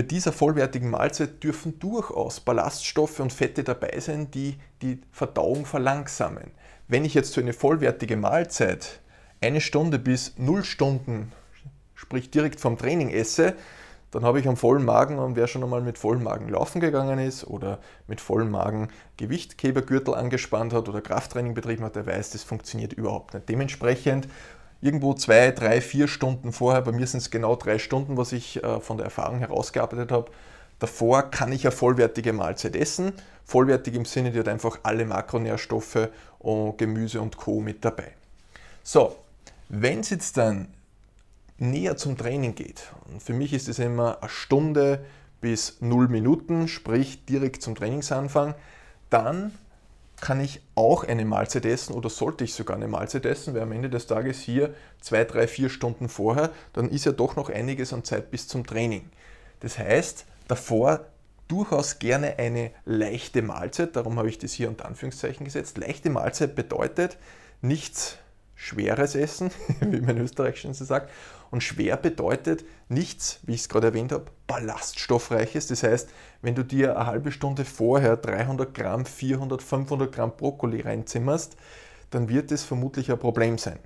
Bei 0.00 0.06
dieser 0.06 0.32
vollwertigen 0.32 0.88
Mahlzeit 0.88 1.44
dürfen 1.44 1.78
durchaus 1.78 2.40
Ballaststoffe 2.40 3.20
und 3.20 3.34
Fette 3.34 3.64
dabei 3.64 4.00
sein, 4.00 4.30
die 4.30 4.56
die 4.80 5.02
Verdauung 5.12 5.66
verlangsamen. 5.66 6.52
Wenn 6.88 7.04
ich 7.04 7.12
jetzt 7.12 7.34
so 7.34 7.40
eine 7.42 7.52
vollwertige 7.52 8.16
Mahlzeit 8.16 9.00
eine 9.42 9.60
Stunde 9.60 9.98
bis 9.98 10.38
null 10.38 10.64
Stunden, 10.64 11.32
sprich 11.94 12.30
direkt 12.30 12.60
vom 12.60 12.78
Training 12.78 13.10
esse, 13.10 13.56
dann 14.10 14.24
habe 14.24 14.40
ich 14.40 14.48
am 14.48 14.56
vollen 14.56 14.86
Magen 14.86 15.18
und 15.18 15.36
wer 15.36 15.46
schon 15.46 15.62
einmal 15.62 15.82
mit 15.82 15.98
vollem 15.98 16.22
Magen 16.22 16.48
laufen 16.48 16.80
gegangen 16.80 17.18
ist 17.18 17.44
oder 17.44 17.78
mit 18.06 18.22
vollem 18.22 18.50
Magen 18.50 18.88
Gewichtkebergürtel 19.18 20.14
angespannt 20.14 20.72
hat 20.72 20.88
oder 20.88 21.02
Krafttraining 21.02 21.52
betrieben 21.52 21.84
hat, 21.84 21.96
der 21.96 22.06
weiß, 22.06 22.30
das 22.30 22.42
funktioniert 22.42 22.94
überhaupt 22.94 23.34
nicht. 23.34 23.50
Dementsprechend 23.50 24.28
irgendwo 24.80 25.14
zwei, 25.14 25.50
drei, 25.50 25.80
vier 25.80 26.08
Stunden 26.08 26.52
vorher, 26.52 26.82
bei 26.82 26.92
mir 26.92 27.06
sind 27.06 27.20
es 27.20 27.30
genau 27.30 27.56
drei 27.56 27.78
Stunden, 27.78 28.16
was 28.16 28.32
ich 28.32 28.62
äh, 28.62 28.80
von 28.80 28.96
der 28.96 29.04
Erfahrung 29.04 29.38
herausgearbeitet 29.38 30.10
habe, 30.10 30.30
davor 30.78 31.30
kann 31.30 31.52
ich 31.52 31.66
eine 31.66 31.72
vollwertige 31.72 32.32
Mahlzeit 32.32 32.76
essen. 32.76 33.12
Vollwertig 33.44 33.94
im 33.94 34.04
Sinne, 34.04 34.30
die 34.30 34.38
hat 34.38 34.48
einfach 34.48 34.78
alle 34.82 35.04
Makronährstoffe 35.04 36.08
und 36.38 36.78
Gemüse 36.78 37.20
und 37.20 37.36
Co. 37.36 37.60
mit 37.60 37.84
dabei. 37.84 38.12
So, 38.82 39.16
wenn 39.68 40.00
es 40.00 40.10
jetzt 40.10 40.36
dann 40.36 40.68
näher 41.58 41.96
zum 41.96 42.16
Training 42.16 42.54
geht, 42.54 42.92
und 43.10 43.22
für 43.22 43.34
mich 43.34 43.52
ist 43.52 43.68
es 43.68 43.78
immer 43.78 44.18
eine 44.22 44.30
Stunde 44.30 45.04
bis 45.40 45.78
null 45.80 46.08
Minuten, 46.08 46.68
sprich 46.68 47.24
direkt 47.26 47.62
zum 47.62 47.74
Trainingsanfang, 47.74 48.54
dann 49.10 49.52
kann 50.20 50.40
ich 50.40 50.60
auch 50.74 51.04
eine 51.04 51.24
Mahlzeit 51.24 51.64
essen 51.64 51.94
oder 51.94 52.10
sollte 52.10 52.44
ich 52.44 52.54
sogar 52.54 52.76
eine 52.76 52.88
Mahlzeit 52.88 53.26
essen, 53.26 53.54
weil 53.54 53.62
am 53.62 53.72
Ende 53.72 53.90
des 53.90 54.06
Tages 54.06 54.40
hier 54.40 54.74
zwei, 55.00 55.24
drei, 55.24 55.46
vier 55.46 55.70
Stunden 55.70 56.08
vorher, 56.08 56.50
dann 56.72 56.88
ist 56.88 57.06
ja 57.06 57.12
doch 57.12 57.36
noch 57.36 57.48
einiges 57.48 57.92
an 57.92 58.04
Zeit 58.04 58.30
bis 58.30 58.48
zum 58.48 58.66
Training. 58.66 59.10
Das 59.60 59.78
heißt, 59.78 60.26
davor 60.48 61.06
durchaus 61.48 61.98
gerne 61.98 62.38
eine 62.38 62.70
leichte 62.84 63.42
Mahlzeit, 63.42 63.96
darum 63.96 64.18
habe 64.18 64.28
ich 64.28 64.38
das 64.38 64.52
hier 64.52 64.68
unter 64.68 64.86
Anführungszeichen 64.86 65.44
gesetzt. 65.44 65.78
Leichte 65.78 66.10
Mahlzeit 66.10 66.54
bedeutet 66.54 67.16
nichts 67.60 68.18
schweres 68.60 69.14
Essen, 69.14 69.50
wie 69.80 70.00
man 70.00 70.18
in 70.18 70.28
schon 70.54 70.74
so 70.74 70.84
sagt. 70.84 71.10
Und 71.50 71.62
schwer 71.62 71.96
bedeutet 71.96 72.64
nichts, 72.88 73.40
wie 73.42 73.54
ich 73.54 73.62
es 73.62 73.68
gerade 73.68 73.88
erwähnt 73.88 74.12
habe, 74.12 74.26
ballaststoffreiches. 74.46 75.66
Das 75.66 75.82
heißt, 75.82 76.10
wenn 76.42 76.54
du 76.54 76.62
dir 76.62 76.96
eine 76.96 77.06
halbe 77.06 77.32
Stunde 77.32 77.64
vorher 77.64 78.16
300 78.16 78.72
Gramm, 78.74 79.06
400, 79.06 79.62
500 79.62 80.12
Gramm 80.12 80.36
Brokkoli 80.36 80.82
reinzimmerst, 80.82 81.56
dann 82.10 82.28
wird 82.28 82.52
es 82.52 82.62
vermutlich 82.62 83.10
ein 83.10 83.18
Problem 83.18 83.56
sein. 83.56 83.78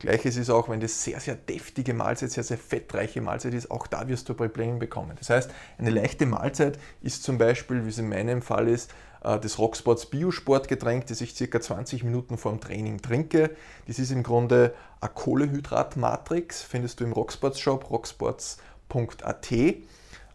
Gleiches 0.00 0.36
ist 0.36 0.50
auch, 0.50 0.68
wenn 0.68 0.80
das 0.80 1.02
sehr, 1.04 1.20
sehr 1.20 1.36
deftige 1.36 1.94
Mahlzeit, 1.94 2.32
sehr, 2.32 2.42
sehr 2.42 2.58
fettreiche 2.58 3.20
Mahlzeit 3.20 3.54
ist, 3.54 3.70
auch 3.70 3.86
da 3.86 4.08
wirst 4.08 4.28
du 4.28 4.34
Probleme 4.34 4.78
bekommen. 4.78 5.12
Das 5.18 5.30
heißt, 5.30 5.50
eine 5.78 5.90
leichte 5.90 6.26
Mahlzeit 6.26 6.78
ist 7.00 7.22
zum 7.22 7.38
Beispiel, 7.38 7.84
wie 7.84 7.90
es 7.90 7.98
in 7.98 8.08
meinem 8.08 8.42
Fall 8.42 8.68
ist, 8.68 8.90
äh, 9.24 9.40
das 9.40 9.58
Rocksports 9.58 10.06
Biosportgetränk, 10.06 11.06
das 11.06 11.20
ich 11.20 11.34
circa 11.34 11.60
20 11.60 12.04
Minuten 12.04 12.38
vor 12.38 12.52
dem 12.52 12.60
Training 12.60 13.02
trinke. 13.02 13.50
Das 13.86 13.98
ist 13.98 14.12
im 14.12 14.22
Grunde 14.22 14.74
eine 15.00 15.10
Kohlehydratmatrix, 15.10 16.62
findest 16.62 17.00
du 17.00 17.04
im 17.04 17.12
Rocksports 17.12 17.58
Shop, 17.58 17.90
rocksports.at. 17.90 19.52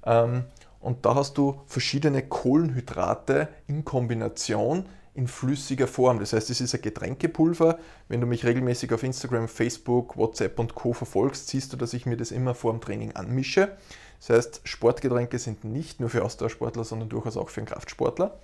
Ähm, 0.06 0.44
und 0.82 1.06
da 1.06 1.16
hast 1.16 1.38
du 1.38 1.62
verschiedene 1.68 2.24
Kohlenhydrate 2.24 3.50
in 3.68 3.86
Kombination 3.86 4.86
in 5.14 5.28
flüssiger 5.28 5.88
Form. 5.88 6.20
Das 6.20 6.32
heißt, 6.32 6.50
es 6.50 6.62
ist 6.62 6.74
ein 6.74 6.82
Getränkepulver. 6.82 7.78
Wenn 8.08 8.22
du 8.22 8.28
mich 8.28 8.46
regelmäßig 8.46 8.94
auf 8.94 9.04
Instagram, 9.04 9.50
Facebook, 9.50 10.16
WhatsApp 10.16 10.58
und 10.60 10.76
Co. 10.76 10.94
verfolgst, 10.94 11.50
siehst 11.50 11.74
du, 11.74 11.78
dass 11.78 11.94
ich 11.94 12.06
mir 12.06 12.16
das 12.16 12.32
immer 12.32 12.56
vor 12.56 12.72
dem 12.72 12.80
Training 12.80 13.16
anmische. 13.16 13.76
Das 14.20 14.30
heißt, 14.30 14.62
Sportgetränke 14.64 15.38
sind 15.38 15.66
nicht 15.66 16.00
nur 16.00 16.10
für 16.10 16.24
Ausdauersportler, 16.24 16.86
sondern 16.86 17.10
durchaus 17.10 17.36
auch 17.36 17.50
für 17.50 17.60
einen 17.60 17.68
Kraftsportler. 17.68 18.40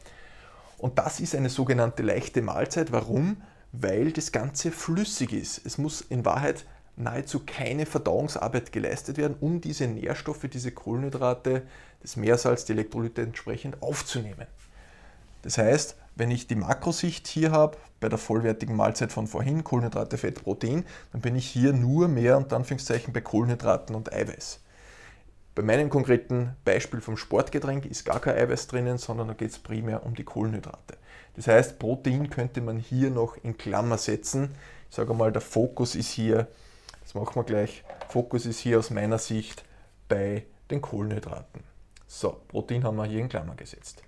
Und 0.85 0.99
das 0.99 1.19
ist 1.19 1.33
eine 1.33 1.49
sogenannte 1.49 2.03
leichte 2.03 2.43
Mahlzeit. 2.43 2.91
Warum? 2.91 3.37
Weil 3.71 4.11
das 4.11 4.31
Ganze 4.31 4.69
flüssig 4.69 5.33
ist. 5.33 5.65
Es 5.65 5.79
muss 5.79 6.01
in 6.01 6.25
Wahrheit 6.25 6.63
nahezu 6.95 7.41
keine 7.43 7.87
Verdauungsarbeit 7.87 8.71
geleistet 8.71 9.17
werden, 9.17 9.35
um 9.39 9.61
diese 9.61 9.87
Nährstoffe, 9.87 10.45
diese 10.47 10.71
Kohlenhydrate, 10.71 11.63
das 12.03 12.17
Meersalz, 12.17 12.65
die 12.65 12.73
Elektrolyte 12.73 13.23
entsprechend 13.23 13.81
aufzunehmen. 13.81 14.45
Das 15.41 15.57
heißt, 15.57 15.95
wenn 16.17 16.29
ich 16.29 16.45
die 16.45 16.53
Makrosicht 16.53 17.25
hier 17.25 17.51
habe, 17.51 17.79
bei 17.99 18.07
der 18.07 18.19
vollwertigen 18.19 18.75
Mahlzeit 18.75 19.11
von 19.11 19.25
vorhin, 19.25 19.63
Kohlenhydrate, 19.63 20.19
Fett, 20.19 20.43
Protein, 20.43 20.85
dann 21.13 21.21
bin 21.21 21.35
ich 21.35 21.47
hier 21.47 21.73
nur 21.73 22.07
mehr 22.07 22.37
unter 22.37 22.57
Anführungszeichen 22.57 23.11
bei 23.11 23.21
Kohlenhydraten 23.21 23.95
und 23.95 24.13
Eiweiß. 24.13 24.59
Bei 25.55 25.63
meinem 25.63 25.89
konkreten 25.89 26.53
Beispiel 26.65 26.99
vom 26.99 27.15
Sportgetränk 27.15 27.85
ist 27.85 28.03
gar 28.03 28.19
kein 28.19 28.35
Eiweiß 28.35 28.67
drinnen, 28.67 28.97
sondern 28.97 29.29
da 29.29 29.33
geht 29.33 29.51
es 29.51 29.57
primär 29.57 30.05
um 30.05 30.13
die 30.13 30.25
Kohlenhydrate. 30.25 30.97
Das 31.37 31.47
heißt, 31.47 31.79
Protein 31.79 32.29
könnte 32.29 32.59
man 32.59 32.77
hier 32.77 33.09
noch 33.09 33.37
in 33.41 33.57
Klammer 33.57 33.97
setzen. 33.97 34.53
Ich 34.89 34.97
sage 34.97 35.13
mal, 35.13 35.31
der 35.31 35.41
Fokus 35.41 35.95
ist 35.95 36.11
hier, 36.11 36.47
das 37.01 37.13
machen 37.15 37.35
wir 37.35 37.45
gleich, 37.45 37.85
Fokus 38.09 38.45
ist 38.45 38.59
hier 38.59 38.79
aus 38.79 38.89
meiner 38.89 39.17
Sicht 39.17 39.63
bei 40.09 40.45
den 40.69 40.81
Kohlenhydraten. 40.81 41.63
So, 42.05 42.41
Protein 42.49 42.83
haben 42.83 42.97
wir 42.97 43.05
hier 43.05 43.21
in 43.21 43.29
Klammer 43.29 43.55
gesetzt. 43.55 44.03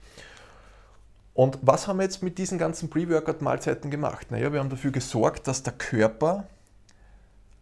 Und 1.33 1.59
was 1.61 1.87
haben 1.87 1.97
wir 1.97 2.03
jetzt 2.03 2.23
mit 2.23 2.37
diesen 2.39 2.57
ganzen 2.57 2.89
Pre-Workout-Mahlzeiten 2.89 3.89
gemacht? 3.89 4.31
Naja, 4.31 4.51
wir 4.51 4.59
haben 4.59 4.69
dafür 4.69 4.91
gesorgt, 4.91 5.47
dass 5.47 5.63
der 5.63 5.73
Körper 5.73 6.45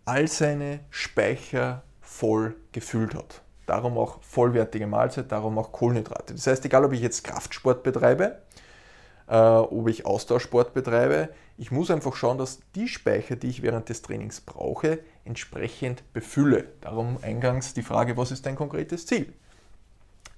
all 0.05 0.27
seine 0.27 0.79
Speicher 0.89 1.83
voll 2.01 2.55
gefüllt 2.71 3.13
hat. 3.13 3.41
Darum 3.65 3.97
auch 3.97 4.21
vollwertige 4.21 4.87
Mahlzeit, 4.87 5.31
darum 5.31 5.57
auch 5.57 5.71
Kohlenhydrate. 5.71 6.33
Das 6.33 6.47
heißt, 6.47 6.65
egal 6.65 6.85
ob 6.85 6.93
ich 6.93 7.01
jetzt 7.01 7.23
Kraftsport 7.23 7.83
betreibe, 7.83 8.39
äh, 9.27 9.35
ob 9.35 9.87
ich 9.87 10.05
Austauschsport 10.05 10.73
betreibe, 10.73 11.29
ich 11.57 11.71
muss 11.71 11.89
einfach 11.89 12.15
schauen, 12.15 12.37
dass 12.37 12.59
die 12.75 12.87
Speicher, 12.87 13.35
die 13.35 13.47
ich 13.47 13.61
während 13.61 13.89
des 13.89 14.01
Trainings 14.01 14.41
brauche, 14.41 14.99
entsprechend 15.23 16.03
befülle. 16.13 16.67
Darum 16.81 17.17
eingangs 17.21 17.73
die 17.73 17.81
Frage, 17.81 18.17
was 18.17 18.31
ist 18.31 18.45
dein 18.45 18.55
konkretes 18.55 19.05
Ziel? 19.05 19.33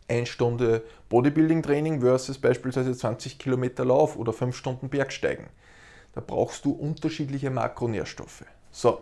Eine 0.07 0.25
Stunde 0.25 0.83
Bodybuilding-Training 1.09 1.99
versus 2.01 2.37
beispielsweise 2.37 2.95
20 2.95 3.39
Kilometer 3.39 3.83
Lauf 3.83 4.15
oder 4.15 4.31
5 4.31 4.55
Stunden 4.55 4.89
Bergsteigen. 4.89 5.47
Da 6.13 6.21
brauchst 6.25 6.63
du 6.63 6.71
unterschiedliche 6.71 7.49
Makronährstoffe. 7.49 8.45
So, 8.71 9.01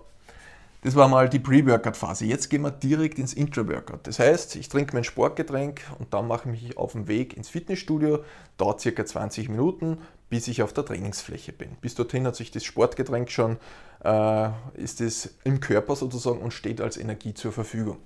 das 0.86 0.94
war 0.94 1.08
mal 1.08 1.28
die 1.28 1.40
Pre-Workout-Phase. 1.40 2.26
Jetzt 2.26 2.48
gehen 2.48 2.62
wir 2.62 2.70
direkt 2.70 3.18
ins 3.18 3.34
Intra-Workout. 3.34 4.06
Das 4.06 4.20
heißt, 4.20 4.56
ich 4.56 4.70
trinke 4.70 4.94
mein 4.94 5.04
Sportgetränk 5.04 5.82
und 5.98 6.14
dann 6.14 6.28
mache 6.28 6.48
ich 6.48 6.62
mich 6.62 6.78
auf 6.78 6.92
den 6.92 7.08
Weg 7.08 7.36
ins 7.36 7.50
Fitnessstudio. 7.50 8.24
Dauert 8.60 8.82
circa 8.82 9.04
20 9.04 9.50
Minuten, 9.50 9.98
bis 10.30 10.48
ich 10.48 10.62
auf 10.62 10.74
der 10.74 10.86
Trainingsfläche 10.86 11.54
bin. 11.54 11.70
Bis 11.82 11.96
dorthin 11.96 12.28
hat 12.28 12.36
sich 12.36 12.52
das 12.52 12.66
Sportgetränk 12.66 13.32
schon, 13.32 13.58
äh, 14.04 14.50
ist 14.76 15.02
es 15.02 15.34
im 15.44 15.60
Körper 15.60 15.96
sozusagen 15.96 16.38
und 16.38 16.54
steht 16.54 16.80
als 16.82 16.98
Energie 16.98 17.34
zur 17.34 17.52
Verfügung. 17.52 17.98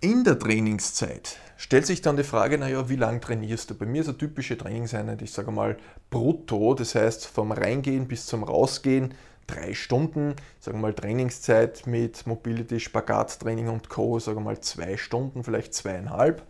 In 0.00 0.24
der 0.24 0.38
Trainingszeit 0.38 1.36
stellt 1.58 1.84
sich 1.84 2.00
dann 2.00 2.16
die 2.16 2.24
Frage, 2.24 2.56
naja, 2.56 2.88
wie 2.88 2.96
lange 2.96 3.20
trainierst 3.20 3.68
du? 3.68 3.74
Bei 3.74 3.84
mir 3.84 4.00
ist 4.00 4.08
eine 4.08 4.16
typische 4.16 4.56
Trainingseinheit, 4.56 5.20
ich 5.20 5.32
sage 5.32 5.50
mal 5.50 5.76
brutto, 6.08 6.72
das 6.72 6.94
heißt 6.94 7.26
vom 7.26 7.52
Reingehen 7.52 8.08
bis 8.08 8.24
zum 8.24 8.44
Rausgehen 8.44 9.12
drei 9.50 9.74
Stunden, 9.74 10.34
sagen 10.58 10.78
wir 10.78 10.82
mal 10.82 10.94
Trainingszeit 10.94 11.86
mit 11.86 12.26
Mobility, 12.26 12.80
Spagattraining 12.80 13.68
und 13.68 13.88
Co., 13.88 14.18
sagen 14.18 14.38
wir 14.38 14.44
mal 14.44 14.60
zwei 14.60 14.96
Stunden, 14.96 15.44
vielleicht 15.44 15.74
zweieinhalb. 15.74 16.42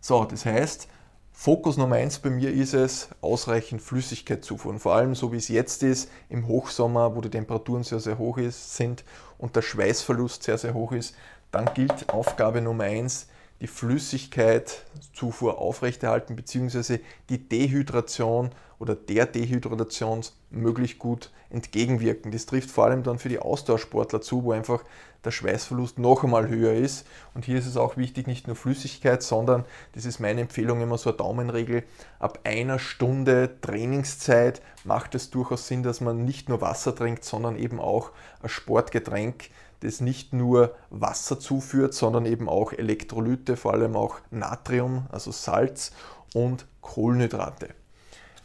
So, 0.00 0.24
das 0.24 0.44
heißt, 0.44 0.88
Fokus 1.32 1.76
Nummer 1.76 1.96
eins 1.96 2.18
bei 2.18 2.30
mir 2.30 2.52
ist 2.52 2.74
es, 2.74 3.08
ausreichend 3.20 3.82
Flüssigkeit 3.82 4.44
zuführen. 4.44 4.78
Vor 4.78 4.94
allem 4.94 5.14
so 5.14 5.32
wie 5.32 5.38
es 5.38 5.48
jetzt 5.48 5.82
ist, 5.82 6.10
im 6.28 6.46
Hochsommer, 6.46 7.16
wo 7.16 7.20
die 7.20 7.30
Temperaturen 7.30 7.82
sehr, 7.82 8.00
sehr 8.00 8.18
hoch 8.18 8.38
ist, 8.38 8.76
sind 8.76 9.02
und 9.38 9.56
der 9.56 9.62
Schweißverlust 9.62 10.42
sehr, 10.42 10.58
sehr 10.58 10.74
hoch 10.74 10.92
ist, 10.92 11.16
dann 11.50 11.72
gilt 11.74 12.08
Aufgabe 12.10 12.60
Nummer 12.60 12.84
eins, 12.84 13.26
die 13.62 13.68
Flüssigkeitszufuhr 13.68 15.58
aufrechterhalten 15.58 16.34
bzw. 16.34 16.98
die 17.28 17.48
Dehydration 17.48 18.50
oder 18.80 18.96
der 18.96 19.24
Dehydration 19.24 20.22
möglichst 20.50 20.98
gut 20.98 21.30
entgegenwirken. 21.48 22.32
Das 22.32 22.46
trifft 22.46 22.72
vor 22.72 22.86
allem 22.86 23.04
dann 23.04 23.20
für 23.20 23.28
die 23.28 23.38
Ausdauersportler 23.38 24.20
zu, 24.20 24.42
wo 24.42 24.50
einfach 24.50 24.82
der 25.24 25.30
Schweißverlust 25.30 26.00
noch 26.00 26.24
einmal 26.24 26.48
höher 26.48 26.72
ist. 26.72 27.06
Und 27.34 27.44
hier 27.44 27.56
ist 27.56 27.66
es 27.66 27.76
auch 27.76 27.96
wichtig, 27.96 28.26
nicht 28.26 28.48
nur 28.48 28.56
Flüssigkeit, 28.56 29.22
sondern, 29.22 29.64
das 29.92 30.06
ist 30.06 30.18
meine 30.18 30.40
Empfehlung, 30.40 30.80
immer 30.80 30.98
so 30.98 31.10
eine 31.10 31.18
Daumenregel, 31.18 31.84
ab 32.18 32.40
einer 32.42 32.80
Stunde 32.80 33.60
Trainingszeit 33.60 34.60
macht 34.82 35.14
es 35.14 35.30
durchaus 35.30 35.68
Sinn, 35.68 35.84
dass 35.84 36.00
man 36.00 36.24
nicht 36.24 36.48
nur 36.48 36.60
Wasser 36.60 36.96
trinkt, 36.96 37.24
sondern 37.24 37.56
eben 37.56 37.78
auch 37.78 38.10
ein 38.42 38.48
Sportgetränk, 38.48 39.50
das 39.82 40.00
nicht 40.00 40.32
nur 40.32 40.74
Wasser 40.90 41.38
zuführt, 41.38 41.94
sondern 41.94 42.26
eben 42.26 42.48
auch 42.48 42.72
Elektrolyte, 42.72 43.56
vor 43.56 43.74
allem 43.74 43.96
auch 43.96 44.18
Natrium, 44.30 45.06
also 45.10 45.30
Salz 45.32 45.92
und 46.34 46.66
Kohlenhydrate. 46.80 47.68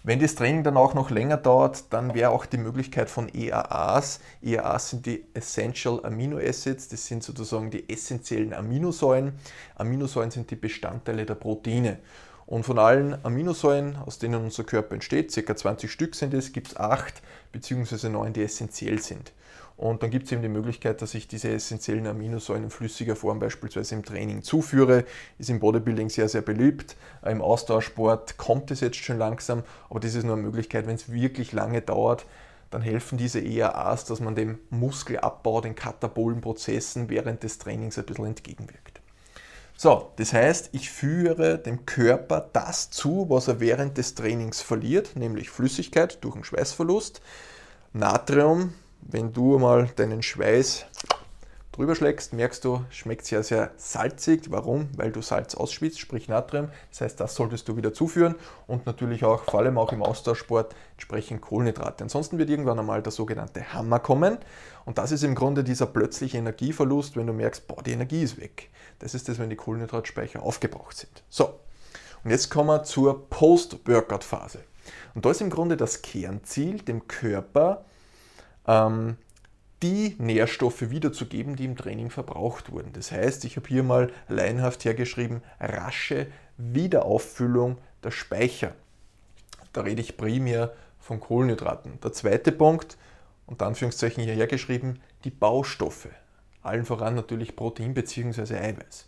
Wenn 0.03 0.19
das 0.19 0.35
Training 0.35 0.63
dann 0.63 0.77
auch 0.77 0.93
noch 0.93 1.09
länger 1.09 1.35
dauert, 1.35 1.91
dann 1.91 2.13
wäre 2.13 2.29
auch 2.29 2.45
die 2.45 2.57
Möglichkeit 2.57 3.09
von 3.09 3.27
EAAs. 3.27 4.21
EAAs 4.41 4.91
sind 4.91 5.05
die 5.05 5.25
Essential 5.33 5.99
Amino 6.05 6.37
Acids, 6.37 6.87
das 6.87 7.05
sind 7.05 7.23
sozusagen 7.23 7.71
die 7.71 7.89
essentiellen 7.89 8.53
Aminosäuren. 8.53 9.33
Aminosäuren 9.75 10.31
sind 10.31 10.49
die 10.49 10.55
Bestandteile 10.55 11.25
der 11.25 11.35
Proteine. 11.35 11.99
Und 12.45 12.63
von 12.63 12.79
allen 12.79 13.17
Aminosäuren, 13.25 13.97
aus 13.97 14.19
denen 14.19 14.41
unser 14.45 14.63
Körper 14.63 14.93
entsteht, 14.93 15.35
ca. 15.45 15.53
20 15.53 15.91
Stück 15.91 16.15
sind 16.15 16.33
es, 16.33 16.53
gibt 16.53 16.67
es 16.67 16.77
8 16.77 17.21
bzw. 17.51 18.07
9, 18.07 18.31
die 18.31 18.43
essentiell 18.43 18.99
sind. 18.99 19.33
Und 19.77 20.01
dann 20.01 20.09
gibt 20.09 20.25
es 20.25 20.31
eben 20.31 20.41
die 20.41 20.49
Möglichkeit, 20.49 21.03
dass 21.03 21.13
ich 21.13 21.27
diese 21.27 21.49
essentiellen 21.49 22.07
Aminosäuren 22.07 22.63
in 22.63 22.69
flüssiger 22.71 23.15
Form 23.15 23.37
beispielsweise 23.37 23.93
im 23.93 24.03
Training 24.03 24.41
zuführe. 24.41 25.05
Ist 25.37 25.51
im 25.51 25.59
Bodybuilding 25.59 26.09
sehr, 26.09 26.27
sehr 26.27 26.41
beliebt. 26.41 26.95
Im 27.23 27.43
Austauschsport 27.43 28.37
kommt 28.37 28.71
es 28.71 28.79
jetzt 28.79 28.97
schon 28.97 29.19
langsam, 29.19 29.63
aber 29.89 29.99
das 29.99 30.15
ist 30.15 30.23
nur 30.23 30.33
eine 30.33 30.41
Möglichkeit, 30.41 30.87
wenn 30.87 30.95
es 30.95 31.11
wirklich 31.11 31.53
lange 31.53 31.81
dauert, 31.81 32.25
dann 32.71 32.81
helfen 32.81 33.17
diese 33.17 33.39
ERAs, 33.39 34.05
dass 34.05 34.19
man 34.19 34.35
dem 34.35 34.59
Muskelabbau, 34.71 35.61
den 35.61 35.75
katabolen 35.75 36.41
Prozessen 36.41 37.07
während 37.07 37.43
des 37.43 37.59
Trainings 37.59 37.97
ein 37.97 38.05
bisschen 38.05 38.25
entgegenwirkt. 38.25 38.99
So, 39.77 40.11
das 40.15 40.33
heißt, 40.33 40.69
ich 40.71 40.89
führe 40.89 41.59
dem 41.59 41.85
Körper 41.85 42.49
das 42.51 42.89
zu, 42.89 43.27
was 43.29 43.47
er 43.47 43.59
während 43.59 43.97
des 43.99 44.15
Trainings 44.15 44.59
verliert, 44.59 45.15
nämlich 45.15 45.51
Flüssigkeit 45.51 46.17
durch 46.23 46.33
den 46.33 46.43
Schweißverlust, 46.43 47.21
Natrium, 47.93 48.73
wenn 49.09 49.33
du 49.33 49.57
mal 49.57 49.87
deinen 49.95 50.21
Schweiß 50.21 50.85
drüber 51.71 51.95
schlägst, 51.95 52.33
merkst 52.33 52.65
du, 52.65 52.83
schmeckt 52.89 53.25
sehr, 53.25 53.43
sehr 53.43 53.71
salzig. 53.77 54.49
Warum? 54.49 54.89
Weil 54.97 55.11
du 55.11 55.21
Salz 55.21 55.55
ausschwitzt, 55.55 55.99
sprich 55.99 56.27
Natrium. 56.27 56.69
Das 56.89 57.01
heißt, 57.01 57.19
das 57.19 57.35
solltest 57.35 57.69
du 57.69 57.77
wieder 57.77 57.93
zuführen 57.93 58.35
und 58.65 58.85
natürlich 58.85 59.23
auch, 59.23 59.43
vor 59.43 59.59
allem 59.59 59.77
auch 59.77 59.93
im 59.93 60.03
Austauschsport, 60.03 60.75
entsprechend 60.93 61.41
Kohlenhydrate. 61.41 62.03
Ansonsten 62.03 62.37
wird 62.37 62.49
irgendwann 62.49 62.79
einmal 62.79 63.01
der 63.01 63.11
sogenannte 63.11 63.73
Hammer 63.73 63.99
kommen 63.99 64.39
und 64.85 64.97
das 64.97 65.11
ist 65.11 65.23
im 65.23 65.35
Grunde 65.35 65.63
dieser 65.63 65.85
plötzliche 65.85 66.39
Energieverlust, 66.39 67.15
wenn 67.15 67.27
du 67.27 67.33
merkst, 67.33 67.67
boah, 67.67 67.81
die 67.83 67.91
Energie 67.91 68.23
ist 68.23 68.41
weg. 68.41 68.69
Das 68.99 69.13
ist 69.13 69.29
das, 69.29 69.37
wenn 69.37 69.49
die 69.49 69.55
Kohlenhydratspeicher 69.55 70.41
aufgebraucht 70.41 70.97
sind. 70.97 71.23
So, 71.29 71.59
und 72.23 72.31
jetzt 72.31 72.49
kommen 72.49 72.69
wir 72.69 72.83
zur 72.83 73.29
Post-Workout-Phase. 73.29 74.59
Und 75.13 75.25
da 75.25 75.31
ist 75.31 75.41
im 75.41 75.49
Grunde 75.49 75.77
das 75.77 76.01
Kernziel, 76.01 76.79
dem 76.79 77.07
Körper 77.07 77.85
ähm, 78.67 79.17
die 79.83 80.15
Nährstoffe 80.17 80.89
wiederzugeben, 80.89 81.55
die 81.55 81.65
im 81.65 81.75
Training 81.75 82.09
verbraucht 82.09 82.71
wurden. 82.71 82.93
Das 82.93 83.11
heißt, 83.11 83.45
ich 83.45 83.57
habe 83.57 83.67
hier 83.67 83.83
mal 83.83 84.11
laienhaft 84.27 84.85
hergeschrieben, 84.85 85.41
rasche 85.59 86.27
Wiederauffüllung 86.57 87.77
der 88.03 88.11
Speicher. 88.11 88.73
Da 89.73 89.81
rede 89.81 90.01
ich 90.01 90.17
primär 90.17 90.73
von 90.99 91.19
Kohlenhydraten. 91.19 91.99
Der 92.01 92.13
zweite 92.13 92.51
Punkt, 92.51 92.97
unter 93.45 93.67
Anführungszeichen 93.67 94.23
hier 94.23 94.33
hergeschrieben, 94.33 94.99
die 95.23 95.29
Baustoffe. 95.29 96.09
Allen 96.63 96.85
voran 96.85 97.15
natürlich 97.15 97.55
Protein 97.55 97.93
bzw. 97.93 98.55
Eiweiß. 98.55 99.07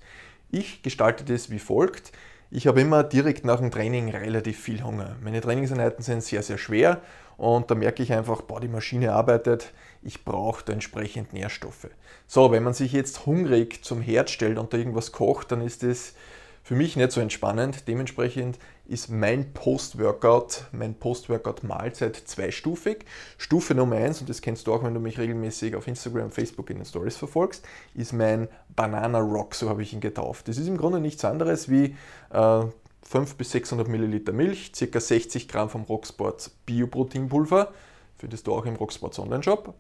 Ich 0.51 0.82
gestalte 0.82 1.24
das 1.25 1.50
wie 1.50 1.60
folgt. 1.60 2.12
Ich 2.51 2.65
habe 2.65 2.82
immer 2.82 3.03
direkt 3.03 3.46
nach 3.46 3.60
dem 3.60 3.70
Training 3.70 4.10
relativ 4.10 4.60
viel 4.60 4.84
Hunger. 4.84 5.15
Meine 5.22 5.39
Trainingseinheiten 5.39 6.03
sind 6.03 6.24
sehr, 6.24 6.41
sehr 6.41 6.58
schwer 6.58 7.00
und 7.38 7.70
da 7.70 7.75
merke 7.75 8.01
ich 8.01 8.12
einfach, 8.12 8.41
boah, 8.41 8.60
die 8.60 8.68
Maschine 8.68 9.13
arbeitet, 9.13 9.72
ich 10.01 10.25
brauche 10.25 10.65
da 10.65 10.74
entsprechend 10.74 11.32
Nährstoffe. 11.32 11.89
So, 12.25 12.51
wenn 12.51 12.63
man 12.63 12.74
sich 12.74 12.91
jetzt 12.91 13.27
hungrig 13.27 13.84
zum 13.84 14.01
Herd 14.01 14.32
stellt 14.32 14.58
und 14.58 14.74
da 14.74 14.79
irgendwas 14.79 15.12
kocht, 15.12 15.51
dann 15.51 15.62
ist 15.62 15.84
das 15.84 16.15
für 16.63 16.75
mich 16.75 16.96
nicht 16.96 17.12
so 17.12 17.22
entspannend. 17.22 17.88
Dementsprechend 17.88 18.60
ist 18.86 19.10
mein 19.10 19.54
Post-Workout, 19.54 20.66
mein 20.72 20.96
Post-Workout-Mahlzeit 20.96 22.16
zweistufig. 22.16 23.06
Stufe 23.38 23.75
Nummer 23.75 23.98
eins, 23.98 24.20
und 24.20 24.30
das 24.30 24.42
kennst 24.42 24.68
du 24.68 24.74
auch, 24.74 24.84
wenn 24.84 24.94
du 24.94 25.00
mich 25.00 25.20
regelmäßig 25.20 25.75
auf 25.75 25.88
Instagram 25.88 26.32
Facebook 26.32 26.70
in 26.70 26.78
den 26.78 26.86
Stories 26.86 27.18
verfolgst, 27.18 27.66
ist 27.94 28.13
mein 28.13 28.48
Banana 28.75 29.20
Rock, 29.20 29.56
so 29.56 29.70
habe 29.70 29.84
ich 29.84 29.94
ihn 29.94 30.00
getauft. 30.00 30.48
Das 30.48 30.58
ist 30.58 30.68
im 30.68 30.78
Grunde 30.78 31.00
nichts 31.00 31.24
anderes 31.24 31.70
wie 31.70 31.96
äh, 32.32 32.63
500 33.04 33.38
bis 33.38 33.51
600 33.51 33.88
Milliliter 33.88 34.34
Milch, 34.34 34.72
ca. 34.74 35.00
60 35.00 35.48
Gramm 35.48 35.70
vom 35.70 35.84
Rocksports 35.84 36.50
Bioproteinpulver, 36.66 37.72
findest 38.18 38.48
du 38.48 38.54
auch 38.54 38.66
im 38.66 38.75
Rocksports 38.75 39.20
Online-Shop. 39.20 39.74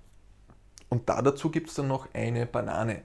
Und 0.89 1.09
da 1.09 1.21
dazu 1.21 1.49
gibt 1.49 1.69
es 1.69 1.75
dann 1.75 1.87
noch 1.87 2.07
eine 2.13 2.45
Banane. 2.45 3.03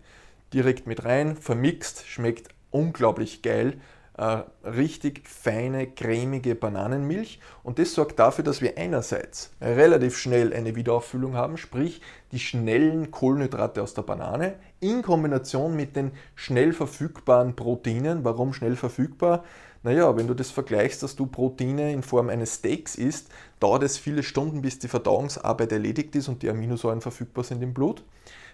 Direkt 0.52 0.86
mit 0.86 1.04
rein, 1.04 1.36
vermixt, 1.36 2.06
schmeckt 2.06 2.53
unglaublich 2.74 3.42
geil. 3.42 3.80
Äh, 4.16 4.42
richtig 4.62 5.28
feine, 5.28 5.88
cremige 5.88 6.54
Bananenmilch 6.54 7.40
und 7.64 7.80
das 7.80 7.94
sorgt 7.94 8.20
dafür, 8.20 8.44
dass 8.44 8.62
wir 8.62 8.78
einerseits 8.78 9.50
relativ 9.60 10.16
schnell 10.16 10.52
eine 10.52 10.76
Wiederauffüllung 10.76 11.34
haben, 11.34 11.56
sprich 11.56 12.00
die 12.30 12.38
schnellen 12.38 13.10
Kohlenhydrate 13.10 13.82
aus 13.82 13.94
der 13.94 14.02
Banane 14.02 14.54
in 14.78 15.02
Kombination 15.02 15.74
mit 15.74 15.96
den 15.96 16.12
schnell 16.36 16.72
verfügbaren 16.72 17.56
Proteinen. 17.56 18.22
Warum 18.22 18.52
schnell 18.52 18.76
verfügbar? 18.76 19.42
Naja, 19.82 20.16
wenn 20.16 20.28
du 20.28 20.34
das 20.34 20.52
vergleichst, 20.52 21.02
dass 21.02 21.16
du 21.16 21.26
Proteine 21.26 21.92
in 21.92 22.04
Form 22.04 22.28
eines 22.28 22.54
Steaks 22.54 22.94
isst, 22.94 23.30
dauert 23.58 23.82
es 23.82 23.98
viele 23.98 24.22
Stunden, 24.22 24.62
bis 24.62 24.78
die 24.78 24.88
Verdauungsarbeit 24.88 25.72
erledigt 25.72 26.14
ist 26.14 26.28
und 26.28 26.42
die 26.42 26.50
Aminosäuren 26.50 27.00
verfügbar 27.00 27.42
sind 27.42 27.62
im 27.62 27.74
Blut. 27.74 28.04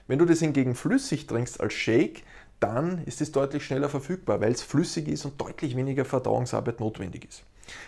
Wenn 0.09 0.19
du 0.19 0.25
das 0.25 0.41
hingegen 0.41 0.75
flüssig 0.75 1.29
trinkst 1.29 1.61
als 1.61 1.75
Shake, 1.75 2.25
dann 2.61 3.03
ist 3.05 3.21
es 3.21 3.33
deutlich 3.33 3.65
schneller 3.65 3.89
verfügbar, 3.89 4.41
weil 4.41 4.53
es 4.53 4.63
flüssig 4.63 5.09
ist 5.09 5.25
und 5.25 5.41
deutlich 5.41 5.77
weniger 5.77 6.05
Verdauungsarbeit 6.05 6.81
notwendig 6.81 7.27
ist. 7.29 7.43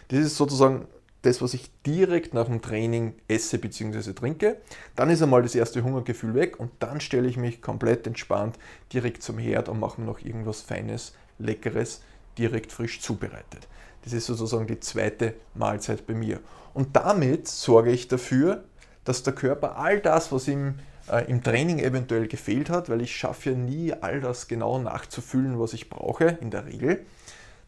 Das 0.08 0.18
ist 0.20 0.36
sozusagen 0.36 0.86
das, 1.22 1.40
was 1.40 1.54
ich 1.54 1.70
direkt 1.86 2.34
nach 2.34 2.46
dem 2.46 2.62
Training 2.62 3.14
esse 3.28 3.58
bzw. 3.58 4.12
trinke. 4.12 4.56
Dann 4.96 5.10
ist 5.10 5.22
einmal 5.22 5.42
das 5.42 5.54
erste 5.54 5.82
Hungergefühl 5.84 6.34
weg 6.34 6.58
und 6.58 6.70
dann 6.80 7.00
stelle 7.00 7.28
ich 7.28 7.36
mich 7.36 7.62
komplett 7.62 8.06
entspannt 8.06 8.58
direkt 8.92 9.22
zum 9.22 9.38
Herd 9.38 9.68
und 9.68 9.78
mache 9.78 10.00
mir 10.00 10.06
noch 10.06 10.20
irgendwas 10.20 10.62
Feines, 10.62 11.14
Leckeres, 11.38 12.02
direkt 12.38 12.72
frisch 12.72 13.00
zubereitet. 13.00 13.68
Das 14.04 14.12
ist 14.12 14.26
sozusagen 14.26 14.66
die 14.66 14.80
zweite 14.80 15.34
Mahlzeit 15.54 16.06
bei 16.06 16.14
mir. 16.14 16.40
Und 16.74 16.96
damit 16.96 17.46
sorge 17.46 17.92
ich 17.92 18.08
dafür, 18.08 18.64
dass 19.04 19.22
der 19.22 19.34
Körper 19.34 19.76
all 19.76 20.00
das, 20.00 20.32
was 20.32 20.48
ihm 20.48 20.74
äh, 21.12 21.24
im 21.30 21.42
Training 21.42 21.78
eventuell 21.78 22.26
gefehlt 22.26 22.70
hat, 22.70 22.88
weil 22.88 23.02
ich 23.02 23.14
schaffe 23.14 23.50
ja 23.50 23.56
nie 23.56 23.92
all 23.92 24.20
das 24.20 24.48
genau 24.48 24.78
nachzufühlen, 24.78 25.60
was 25.60 25.74
ich 25.74 25.90
brauche, 25.90 26.24
in 26.40 26.50
der 26.50 26.66
Regel, 26.66 27.04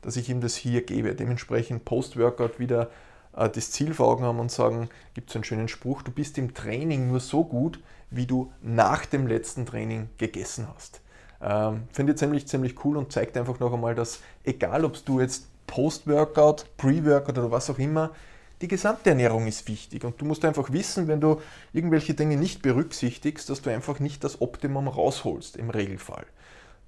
dass 0.00 0.16
ich 0.16 0.30
ihm 0.30 0.40
das 0.40 0.56
hier 0.56 0.84
gebe. 0.84 1.14
Dementsprechend 1.14 1.84
Post-Workout 1.84 2.58
wieder 2.58 2.90
äh, 3.36 3.48
das 3.50 3.70
Ziel 3.70 3.92
vor 3.92 4.08
Augen 4.08 4.24
haben 4.24 4.40
und 4.40 4.50
sagen, 4.50 4.88
gibt 5.12 5.28
es 5.28 5.36
einen 5.36 5.44
schönen 5.44 5.68
Spruch, 5.68 6.02
du 6.02 6.10
bist 6.10 6.38
im 6.38 6.54
Training 6.54 7.08
nur 7.08 7.20
so 7.20 7.44
gut, 7.44 7.80
wie 8.10 8.26
du 8.26 8.50
nach 8.62 9.04
dem 9.04 9.26
letzten 9.26 9.66
Training 9.66 10.08
gegessen 10.16 10.66
hast. 10.74 11.02
Ähm, 11.42 11.82
Finde 11.92 12.12
ich 12.12 12.18
ziemlich, 12.18 12.48
ziemlich 12.48 12.82
cool 12.84 12.96
und 12.96 13.12
zeigt 13.12 13.36
einfach 13.36 13.60
noch 13.60 13.74
einmal, 13.74 13.94
dass 13.94 14.20
egal 14.44 14.84
ob 14.84 15.04
du 15.04 15.20
jetzt 15.20 15.48
Post-Workout, 15.66 16.64
Pre-Workout 16.78 17.38
oder 17.38 17.50
was 17.50 17.68
auch 17.68 17.78
immer, 17.78 18.10
die 18.60 18.68
gesamte 18.68 19.10
Ernährung 19.10 19.46
ist 19.46 19.68
wichtig 19.68 20.04
und 20.04 20.20
du 20.20 20.24
musst 20.24 20.44
einfach 20.44 20.72
wissen, 20.72 21.08
wenn 21.08 21.20
du 21.20 21.40
irgendwelche 21.72 22.14
Dinge 22.14 22.36
nicht 22.36 22.62
berücksichtigst, 22.62 23.48
dass 23.50 23.62
du 23.62 23.70
einfach 23.70 24.00
nicht 24.00 24.24
das 24.24 24.40
Optimum 24.40 24.88
rausholst 24.88 25.56
im 25.56 25.70
Regelfall. 25.70 26.26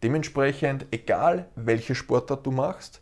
Dementsprechend, 0.02 0.86
egal 0.90 1.48
welche 1.56 1.94
Sportart 1.94 2.46
du 2.46 2.50
machst, 2.50 3.00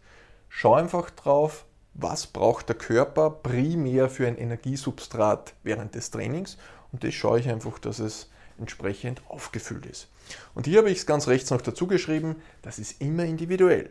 schau 0.49 0.75
einfach 0.75 1.11
drauf, 1.11 1.67
was 1.95 2.27
braucht 2.27 2.69
der 2.69 2.77
Körper 2.77 3.31
primär 3.31 4.09
für 4.09 4.27
ein 4.27 4.39
Energiesubstrat 4.39 5.55
während 5.63 5.95
des 5.95 6.11
Trainings 6.11 6.57
und 6.93 7.05
das 7.05 7.15
schaue 7.15 7.41
ich 7.41 7.49
einfach, 7.49 7.79
dass 7.79 7.99
es 7.99 8.31
entsprechend 8.59 9.23
aufgefüllt 9.29 9.87
ist. 9.87 10.09
Und 10.55 10.67
hier 10.67 10.79
habe 10.79 10.91
ich 10.91 10.99
es 10.99 11.07
ganz 11.07 11.29
rechts 11.29 11.51
noch 11.51 11.61
dazu 11.61 11.87
geschrieben, 11.87 12.37
das 12.63 12.79
ist 12.79 13.01
immer 13.01 13.25
individuell. 13.25 13.91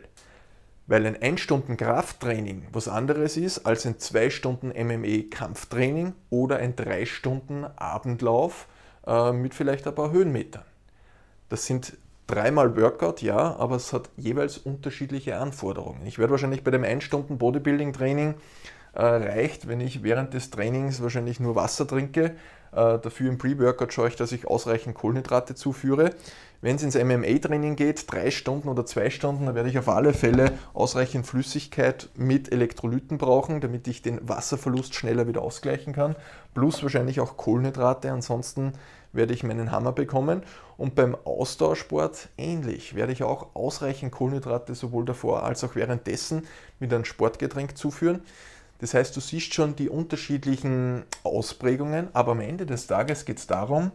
Weil 0.86 1.06
ein 1.06 1.20
1 1.20 1.40
Stunden 1.40 1.76
Krafttraining 1.76 2.66
was 2.72 2.88
anderes 2.88 3.36
ist 3.36 3.66
als 3.66 3.86
ein 3.86 3.98
2 3.98 4.30
Stunden 4.30 4.68
MME 4.68 5.24
Kampftraining 5.24 6.12
oder 6.30 6.58
ein 6.58 6.76
3 6.76 7.06
Stunden 7.06 7.64
Abendlauf 7.64 8.68
äh, 9.06 9.32
mit 9.32 9.54
vielleicht 9.54 9.86
ein 9.86 9.94
paar 9.94 10.10
Höhenmetern. 10.10 10.64
Das 11.48 11.66
sind 11.66 11.96
dreimal 12.26 12.76
Workout, 12.76 13.22
ja, 13.22 13.56
aber 13.56 13.76
es 13.76 13.92
hat 13.92 14.10
jeweils 14.16 14.58
unterschiedliche 14.58 15.38
Anforderungen. 15.38 16.06
Ich 16.06 16.18
werde 16.18 16.32
wahrscheinlich 16.32 16.64
bei 16.64 16.70
dem 16.70 16.84
1 16.84 17.04
Stunden 17.04 17.38
Bodybuilding 17.38 17.92
Training 17.92 18.34
äh, 18.94 19.04
reicht, 19.04 19.68
wenn 19.68 19.80
ich 19.80 20.02
während 20.02 20.34
des 20.34 20.50
Trainings 20.50 21.02
wahrscheinlich 21.02 21.40
nur 21.40 21.54
Wasser 21.54 21.86
trinke. 21.86 22.36
Äh, 22.72 22.98
dafür 22.98 23.28
im 23.28 23.38
Pre-Workout 23.38 23.92
schaue 23.92 24.08
ich, 24.08 24.16
dass 24.16 24.32
ich 24.32 24.46
ausreichend 24.46 24.94
Kohlenhydrate 24.94 25.54
zuführe. 25.54 26.10
Wenn 26.64 26.76
es 26.76 26.82
ins 26.82 26.94
MMA-Training 26.94 27.76
geht, 27.76 28.10
drei 28.10 28.30
Stunden 28.30 28.70
oder 28.70 28.86
zwei 28.86 29.10
Stunden, 29.10 29.44
dann 29.44 29.54
werde 29.54 29.68
ich 29.68 29.78
auf 29.78 29.90
alle 29.90 30.14
Fälle 30.14 30.52
ausreichend 30.72 31.26
Flüssigkeit 31.26 32.08
mit 32.16 32.50
Elektrolyten 32.52 33.18
brauchen, 33.18 33.60
damit 33.60 33.86
ich 33.86 34.00
den 34.00 34.26
Wasserverlust 34.26 34.94
schneller 34.94 35.28
wieder 35.28 35.42
ausgleichen 35.42 35.92
kann. 35.92 36.16
Plus 36.54 36.82
wahrscheinlich 36.82 37.20
auch 37.20 37.36
Kohlenhydrate, 37.36 38.10
ansonsten 38.10 38.72
werde 39.12 39.34
ich 39.34 39.42
meinen 39.42 39.72
Hammer 39.72 39.92
bekommen. 39.92 40.42
Und 40.78 40.94
beim 40.94 41.14
Austauschsport 41.26 42.30
ähnlich, 42.38 42.94
werde 42.94 43.12
ich 43.12 43.24
auch 43.24 43.54
ausreichend 43.54 44.12
Kohlenhydrate 44.12 44.74
sowohl 44.74 45.04
davor 45.04 45.42
als 45.42 45.64
auch 45.64 45.74
währenddessen 45.74 46.46
mit 46.80 46.94
einem 46.94 47.04
Sportgetränk 47.04 47.76
zuführen. 47.76 48.22
Das 48.78 48.94
heißt, 48.94 49.14
du 49.14 49.20
siehst 49.20 49.52
schon 49.52 49.76
die 49.76 49.90
unterschiedlichen 49.90 51.04
Ausprägungen, 51.24 52.08
aber 52.14 52.32
am 52.32 52.40
Ende 52.40 52.64
des 52.64 52.86
Tages 52.86 53.26
geht 53.26 53.36
es 53.36 53.46
darum, 53.46 53.92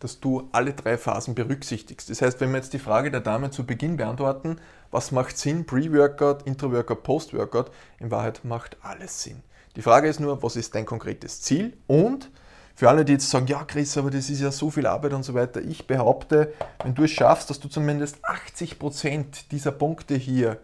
dass 0.00 0.18
du 0.18 0.48
alle 0.50 0.72
drei 0.72 0.98
Phasen 0.98 1.34
berücksichtigst. 1.34 2.10
Das 2.10 2.20
heißt, 2.22 2.40
wenn 2.40 2.50
wir 2.50 2.56
jetzt 2.56 2.72
die 2.72 2.78
Frage 2.78 3.10
der 3.10 3.20
Dame 3.20 3.50
zu 3.50 3.64
Beginn 3.64 3.96
beantworten, 3.96 4.56
was 4.90 5.12
macht 5.12 5.38
Sinn, 5.38 5.66
Pre-Workout, 5.66 6.46
Intra-Workout, 6.46 7.02
Post-Workout, 7.02 7.70
in 8.00 8.10
Wahrheit 8.10 8.44
macht 8.44 8.76
alles 8.82 9.22
Sinn. 9.22 9.42
Die 9.76 9.82
Frage 9.82 10.08
ist 10.08 10.18
nur, 10.18 10.42
was 10.42 10.56
ist 10.56 10.74
dein 10.74 10.86
konkretes 10.86 11.42
Ziel? 11.42 11.76
Und 11.86 12.30
für 12.74 12.88
alle, 12.88 13.04
die 13.04 13.12
jetzt 13.12 13.30
sagen, 13.30 13.46
ja 13.46 13.62
Chris, 13.64 13.96
aber 13.98 14.10
das 14.10 14.30
ist 14.30 14.40
ja 14.40 14.50
so 14.50 14.70
viel 14.70 14.86
Arbeit 14.86 15.12
und 15.12 15.22
so 15.22 15.34
weiter, 15.34 15.60
ich 15.60 15.86
behaupte, 15.86 16.54
wenn 16.82 16.94
du 16.94 17.04
es 17.04 17.10
schaffst, 17.10 17.50
dass 17.50 17.60
du 17.60 17.68
zumindest 17.68 18.24
80% 18.24 19.48
dieser 19.50 19.70
Punkte 19.70 20.14
hier 20.14 20.58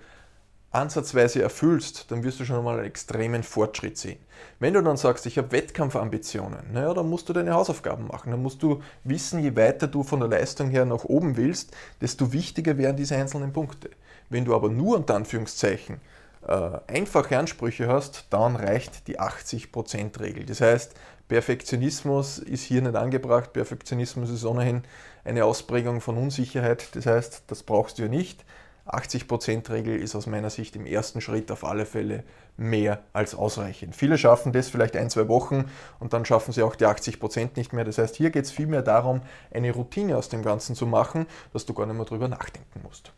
ansatzweise 0.77 1.43
erfüllst, 1.43 2.11
dann 2.11 2.23
wirst 2.23 2.41
du 2.41 2.45
schon 2.45 2.63
mal 2.65 2.77
einen 2.77 2.87
extremen 2.87 3.43
Fortschritt 3.43 3.99
sehen. 3.99 4.19
Wenn 4.59 4.75
du 4.75 4.83
dann 4.83 4.97
sagst, 4.97 5.27
ich 5.27 5.39
habe 5.39 5.53
Wettkampfambitionen, 5.53 6.73
naja, 6.73 6.95
dann 6.95 7.09
musst 7.09 7.29
du 7.29 7.33
deine 7.33 7.55
Hausaufgaben 7.55 8.07
machen. 8.07 8.31
Dann 8.31 8.43
musst 8.43 8.63
du 8.63 8.83
wissen, 9.05 9.41
je 9.43 9.57
weiter 9.57 9.87
du 9.87 10.03
von 10.03 10.21
der 10.21 10.29
Leistung 10.29 10.71
her 10.71 10.85
nach 10.85 11.05
oben 11.05 11.37
willst, 11.37 11.77
desto 12.01 12.33
wichtiger 12.33 12.79
werden 12.79 12.97
diese 12.97 13.17
einzelnen 13.17 13.53
Punkte. 13.53 13.91
Wenn 14.29 14.45
du 14.45 14.55
aber 14.55 14.69
nur 14.69 14.97
unter 14.97 15.15
Anführungszeichen 15.15 16.01
äh, 16.47 16.71
einfache 16.87 17.39
Ansprüche 17.39 17.89
hast, 17.89 18.27
dann 18.31 18.57
reicht 18.57 19.09
die 19.09 19.19
80%-Regel. 19.19 20.47
Das 20.47 20.61
heißt, 20.61 20.95
Perfektionismus 21.29 22.39
ist 22.39 22.63
hier 22.63 22.83
nicht 22.83 22.95
angebracht. 22.95 23.53
Perfektionismus 23.53 24.31
ist 24.31 24.45
ohnehin 24.45 24.83
eine 25.25 25.45
Ausprägung 25.45 26.01
von 26.01 26.17
Unsicherheit. 26.17 26.95
Das 26.95 27.07
heißt, 27.07 27.45
das 27.49 27.63
brauchst 27.63 27.99
du 27.99 28.03
ja 28.03 28.09
nicht. 28.09 28.45
80%-Regel 28.87 29.97
ist 29.97 30.15
aus 30.15 30.27
meiner 30.27 30.51
Sicht 30.51 30.77
im 30.77 30.87
ersten 30.87 31.21
Schritt 31.21 31.51
auf 31.51 31.65
alle 31.65 31.87
Fälle 31.87 32.25
mehr 32.57 33.01
als 33.13 33.35
ausreichend. 33.35 33.95
Viele 33.95 34.17
schaffen 34.17 34.53
das 34.53 34.69
vielleicht 34.69 34.97
ein, 34.97 35.11
zwei 35.11 35.29
Wochen 35.29 35.67
und 35.99 36.13
dann 36.13 36.25
schaffen 36.25 36.53
sie 36.53 36.63
auch 36.63 36.77
die 36.77 36.87
80% 36.87 37.51
nicht 37.57 37.73
mehr. 37.73 37.85
Das 37.85 37.99
heißt, 37.99 38.17
hier 38.17 38.31
geht 38.31 38.45
es 38.45 38.51
vielmehr 38.51 38.83
darum, 38.83 39.21
eine 39.53 39.73
Routine 39.73 40.17
aus 40.17 40.29
dem 40.29 40.43
Ganzen 40.43 40.75
zu 40.75 40.87
machen, 40.87 41.27
dass 41.53 41.67
du 41.67 41.75
gar 41.75 41.87
nicht 41.87 41.97
mehr 41.97 42.07
drüber 42.07 42.29
nachdenken 42.29 42.81
musst. 42.83 43.13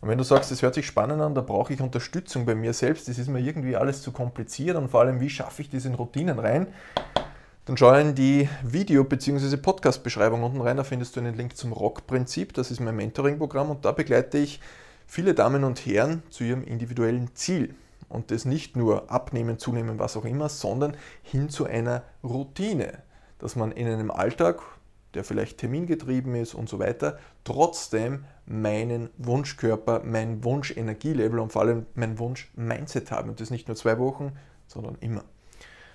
Und 0.00 0.08
wenn 0.08 0.18
du 0.18 0.24
sagst, 0.24 0.50
das 0.50 0.62
hört 0.62 0.74
sich 0.74 0.86
spannend 0.86 1.20
an, 1.20 1.34
da 1.34 1.42
brauche 1.42 1.72
ich 1.72 1.80
Unterstützung 1.80 2.46
bei 2.46 2.54
mir 2.54 2.72
selbst, 2.72 3.08
das 3.08 3.18
ist 3.18 3.28
mir 3.28 3.40
irgendwie 3.40 3.76
alles 3.76 4.02
zu 4.02 4.12
kompliziert 4.12 4.76
und 4.76 4.88
vor 4.88 5.00
allem, 5.00 5.20
wie 5.20 5.30
schaffe 5.30 5.62
ich 5.62 5.68
das 5.68 5.84
in 5.84 5.94
Routinen 5.94 6.38
rein, 6.38 6.68
dann 7.66 7.76
schau 7.76 7.92
in 7.92 8.14
die 8.14 8.48
Video- 8.62 9.04
bzw. 9.04 9.58
Podcast-Beschreibung 9.58 10.42
unten 10.42 10.60
rein, 10.62 10.78
da 10.78 10.84
findest 10.84 11.14
du 11.14 11.20
einen 11.20 11.36
Link 11.36 11.56
zum 11.56 11.72
Rock-Prinzip, 11.72 12.54
das 12.54 12.70
ist 12.70 12.80
mein 12.80 12.96
Mentoring-Programm 12.96 13.70
und 13.70 13.84
da 13.84 13.92
begleite 13.92 14.38
ich 14.38 14.60
viele 15.10 15.34
Damen 15.34 15.64
und 15.64 15.84
Herren 15.84 16.22
zu 16.30 16.44
ihrem 16.44 16.62
individuellen 16.62 17.34
Ziel. 17.34 17.74
Und 18.08 18.30
das 18.30 18.44
nicht 18.44 18.76
nur 18.76 19.10
abnehmen, 19.10 19.58
zunehmen, 19.58 19.98
was 19.98 20.16
auch 20.16 20.24
immer, 20.24 20.48
sondern 20.48 20.96
hin 21.22 21.48
zu 21.48 21.66
einer 21.66 22.04
Routine, 22.22 23.02
dass 23.40 23.56
man 23.56 23.72
in 23.72 23.88
einem 23.88 24.12
Alltag, 24.12 24.60
der 25.14 25.24
vielleicht 25.24 25.58
termingetrieben 25.58 26.36
ist 26.36 26.54
und 26.54 26.68
so 26.68 26.78
weiter, 26.78 27.18
trotzdem 27.42 28.24
meinen 28.46 29.10
Wunschkörper, 29.18 30.02
mein 30.04 30.44
Wunschenergielevel 30.44 31.40
und 31.40 31.50
vor 31.50 31.62
allem 31.62 31.86
mein 31.94 32.20
Wunsch-Mindset 32.20 33.10
haben. 33.10 33.30
Und 33.30 33.40
das 33.40 33.50
nicht 33.50 33.66
nur 33.66 33.76
zwei 33.76 33.98
Wochen, 33.98 34.32
sondern 34.68 34.96
immer. 35.00 35.24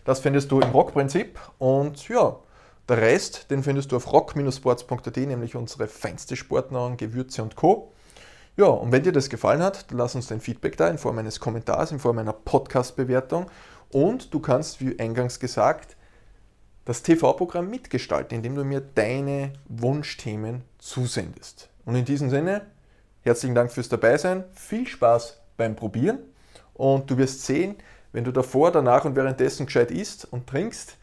Das 0.04 0.19
findest 0.19 0.51
du 0.51 0.60
im 0.60 0.71
Rock-Prinzip 0.71 1.39
und 1.58 2.10
ja, 2.10 2.38
der 2.89 2.97
Rest, 2.97 3.49
den 3.49 3.63
findest 3.63 3.93
du 3.93 3.95
auf 3.95 4.12
rock-sports.at, 4.12 5.17
nämlich 5.17 5.56
unsere 5.56 5.88
feinste 5.88 6.36
Sportnahrung, 6.36 6.97
Gewürze 6.97 7.41
und 7.41 7.56
Co. 7.56 7.93
Ja, 8.57 8.67
und 8.67 8.93
wenn 8.93 9.03
dir 9.03 9.11
das 9.11 9.29
gefallen 9.29 9.61
hat, 9.61 9.91
dann 9.91 9.97
lass 9.97 10.15
uns 10.15 10.27
dein 10.27 10.39
Feedback 10.39 10.77
da 10.77 10.87
in 10.87 10.97
Form 10.97 11.17
eines 11.17 11.41
Kommentars, 11.41 11.91
in 11.91 11.99
Form 11.99 12.19
einer 12.19 12.31
Podcast-Bewertung. 12.31 13.47
Und 13.91 14.33
du 14.33 14.39
kannst, 14.39 14.79
wie 14.79 14.97
eingangs 14.97 15.41
gesagt, 15.41 15.97
das 16.85 17.03
TV-Programm 17.03 17.69
mitgestalten, 17.69 18.37
indem 18.37 18.55
du 18.55 18.63
mir 18.63 18.79
deine 18.79 19.51
Wunschthemen 19.67 20.61
zusendest. 20.77 21.69
Und 21.83 21.95
in 21.95 22.05
diesem 22.05 22.29
Sinne, 22.29 22.61
herzlichen 23.23 23.55
Dank 23.55 23.73
fürs 23.73 23.89
Dabeisein, 23.89 24.45
viel 24.53 24.87
Spaß 24.87 25.41
beim 25.57 25.75
Probieren. 25.75 26.19
Und 26.73 27.11
du 27.11 27.17
wirst 27.17 27.45
sehen, 27.45 27.75
wenn 28.13 28.23
du 28.23 28.31
davor, 28.31 28.71
danach 28.71 29.03
und 29.03 29.17
währenddessen 29.17 29.65
gescheit 29.65 29.91
isst 29.91 30.31
und 30.31 30.47
trinkst, 30.47 30.95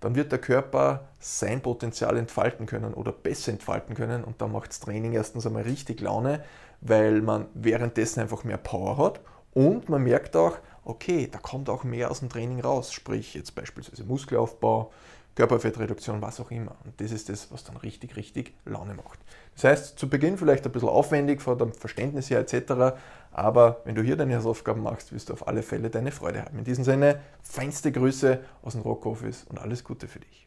dann 0.00 0.14
wird 0.14 0.32
der 0.32 0.38
Körper 0.38 1.08
sein 1.18 1.60
Potenzial 1.60 2.16
entfalten 2.16 2.66
können 2.66 2.94
oder 2.94 3.12
besser 3.12 3.52
entfalten 3.52 3.94
können. 3.94 4.24
Und 4.24 4.40
dann 4.40 4.52
macht 4.52 4.70
das 4.70 4.80
Training 4.80 5.12
erstens 5.12 5.46
einmal 5.46 5.62
richtig 5.64 6.00
Laune, 6.00 6.42
weil 6.84 7.22
man 7.22 7.46
währenddessen 7.54 8.20
einfach 8.20 8.44
mehr 8.44 8.58
Power 8.58 8.98
hat 8.98 9.20
und 9.52 9.88
man 9.88 10.02
merkt 10.02 10.36
auch, 10.36 10.58
okay, 10.84 11.28
da 11.30 11.38
kommt 11.38 11.68
auch 11.68 11.82
mehr 11.82 12.10
aus 12.10 12.20
dem 12.20 12.28
Training 12.28 12.60
raus, 12.60 12.92
sprich 12.92 13.34
jetzt 13.34 13.54
beispielsweise 13.54 14.04
Muskelaufbau, 14.04 14.92
Körperfettreduktion, 15.34 16.22
was 16.22 16.38
auch 16.38 16.50
immer. 16.50 16.76
Und 16.84 17.00
das 17.00 17.10
ist 17.10 17.28
das, 17.28 17.50
was 17.50 17.64
dann 17.64 17.76
richtig, 17.78 18.14
richtig 18.16 18.54
Laune 18.64 18.94
macht. 18.94 19.18
Das 19.54 19.64
heißt, 19.64 19.98
zu 19.98 20.08
Beginn 20.08 20.38
vielleicht 20.38 20.64
ein 20.66 20.72
bisschen 20.72 20.88
aufwendig 20.88 21.42
von 21.42 21.58
dem 21.58 21.72
Verständnis 21.72 22.30
her 22.30 22.40
etc., 22.40 22.96
aber 23.32 23.80
wenn 23.84 23.96
du 23.96 24.02
hier 24.02 24.16
deine 24.16 24.36
Hausaufgaben 24.36 24.82
machst, 24.82 25.12
wirst 25.12 25.30
du 25.30 25.32
auf 25.32 25.48
alle 25.48 25.62
Fälle 25.62 25.90
deine 25.90 26.12
Freude 26.12 26.44
haben. 26.44 26.58
In 26.58 26.64
diesem 26.64 26.84
Sinne, 26.84 27.20
feinste 27.42 27.90
Grüße 27.90 28.40
aus 28.62 28.74
dem 28.74 28.82
Rock 28.82 29.06
Office 29.06 29.44
und 29.48 29.58
alles 29.58 29.82
Gute 29.82 30.06
für 30.06 30.20
dich. 30.20 30.43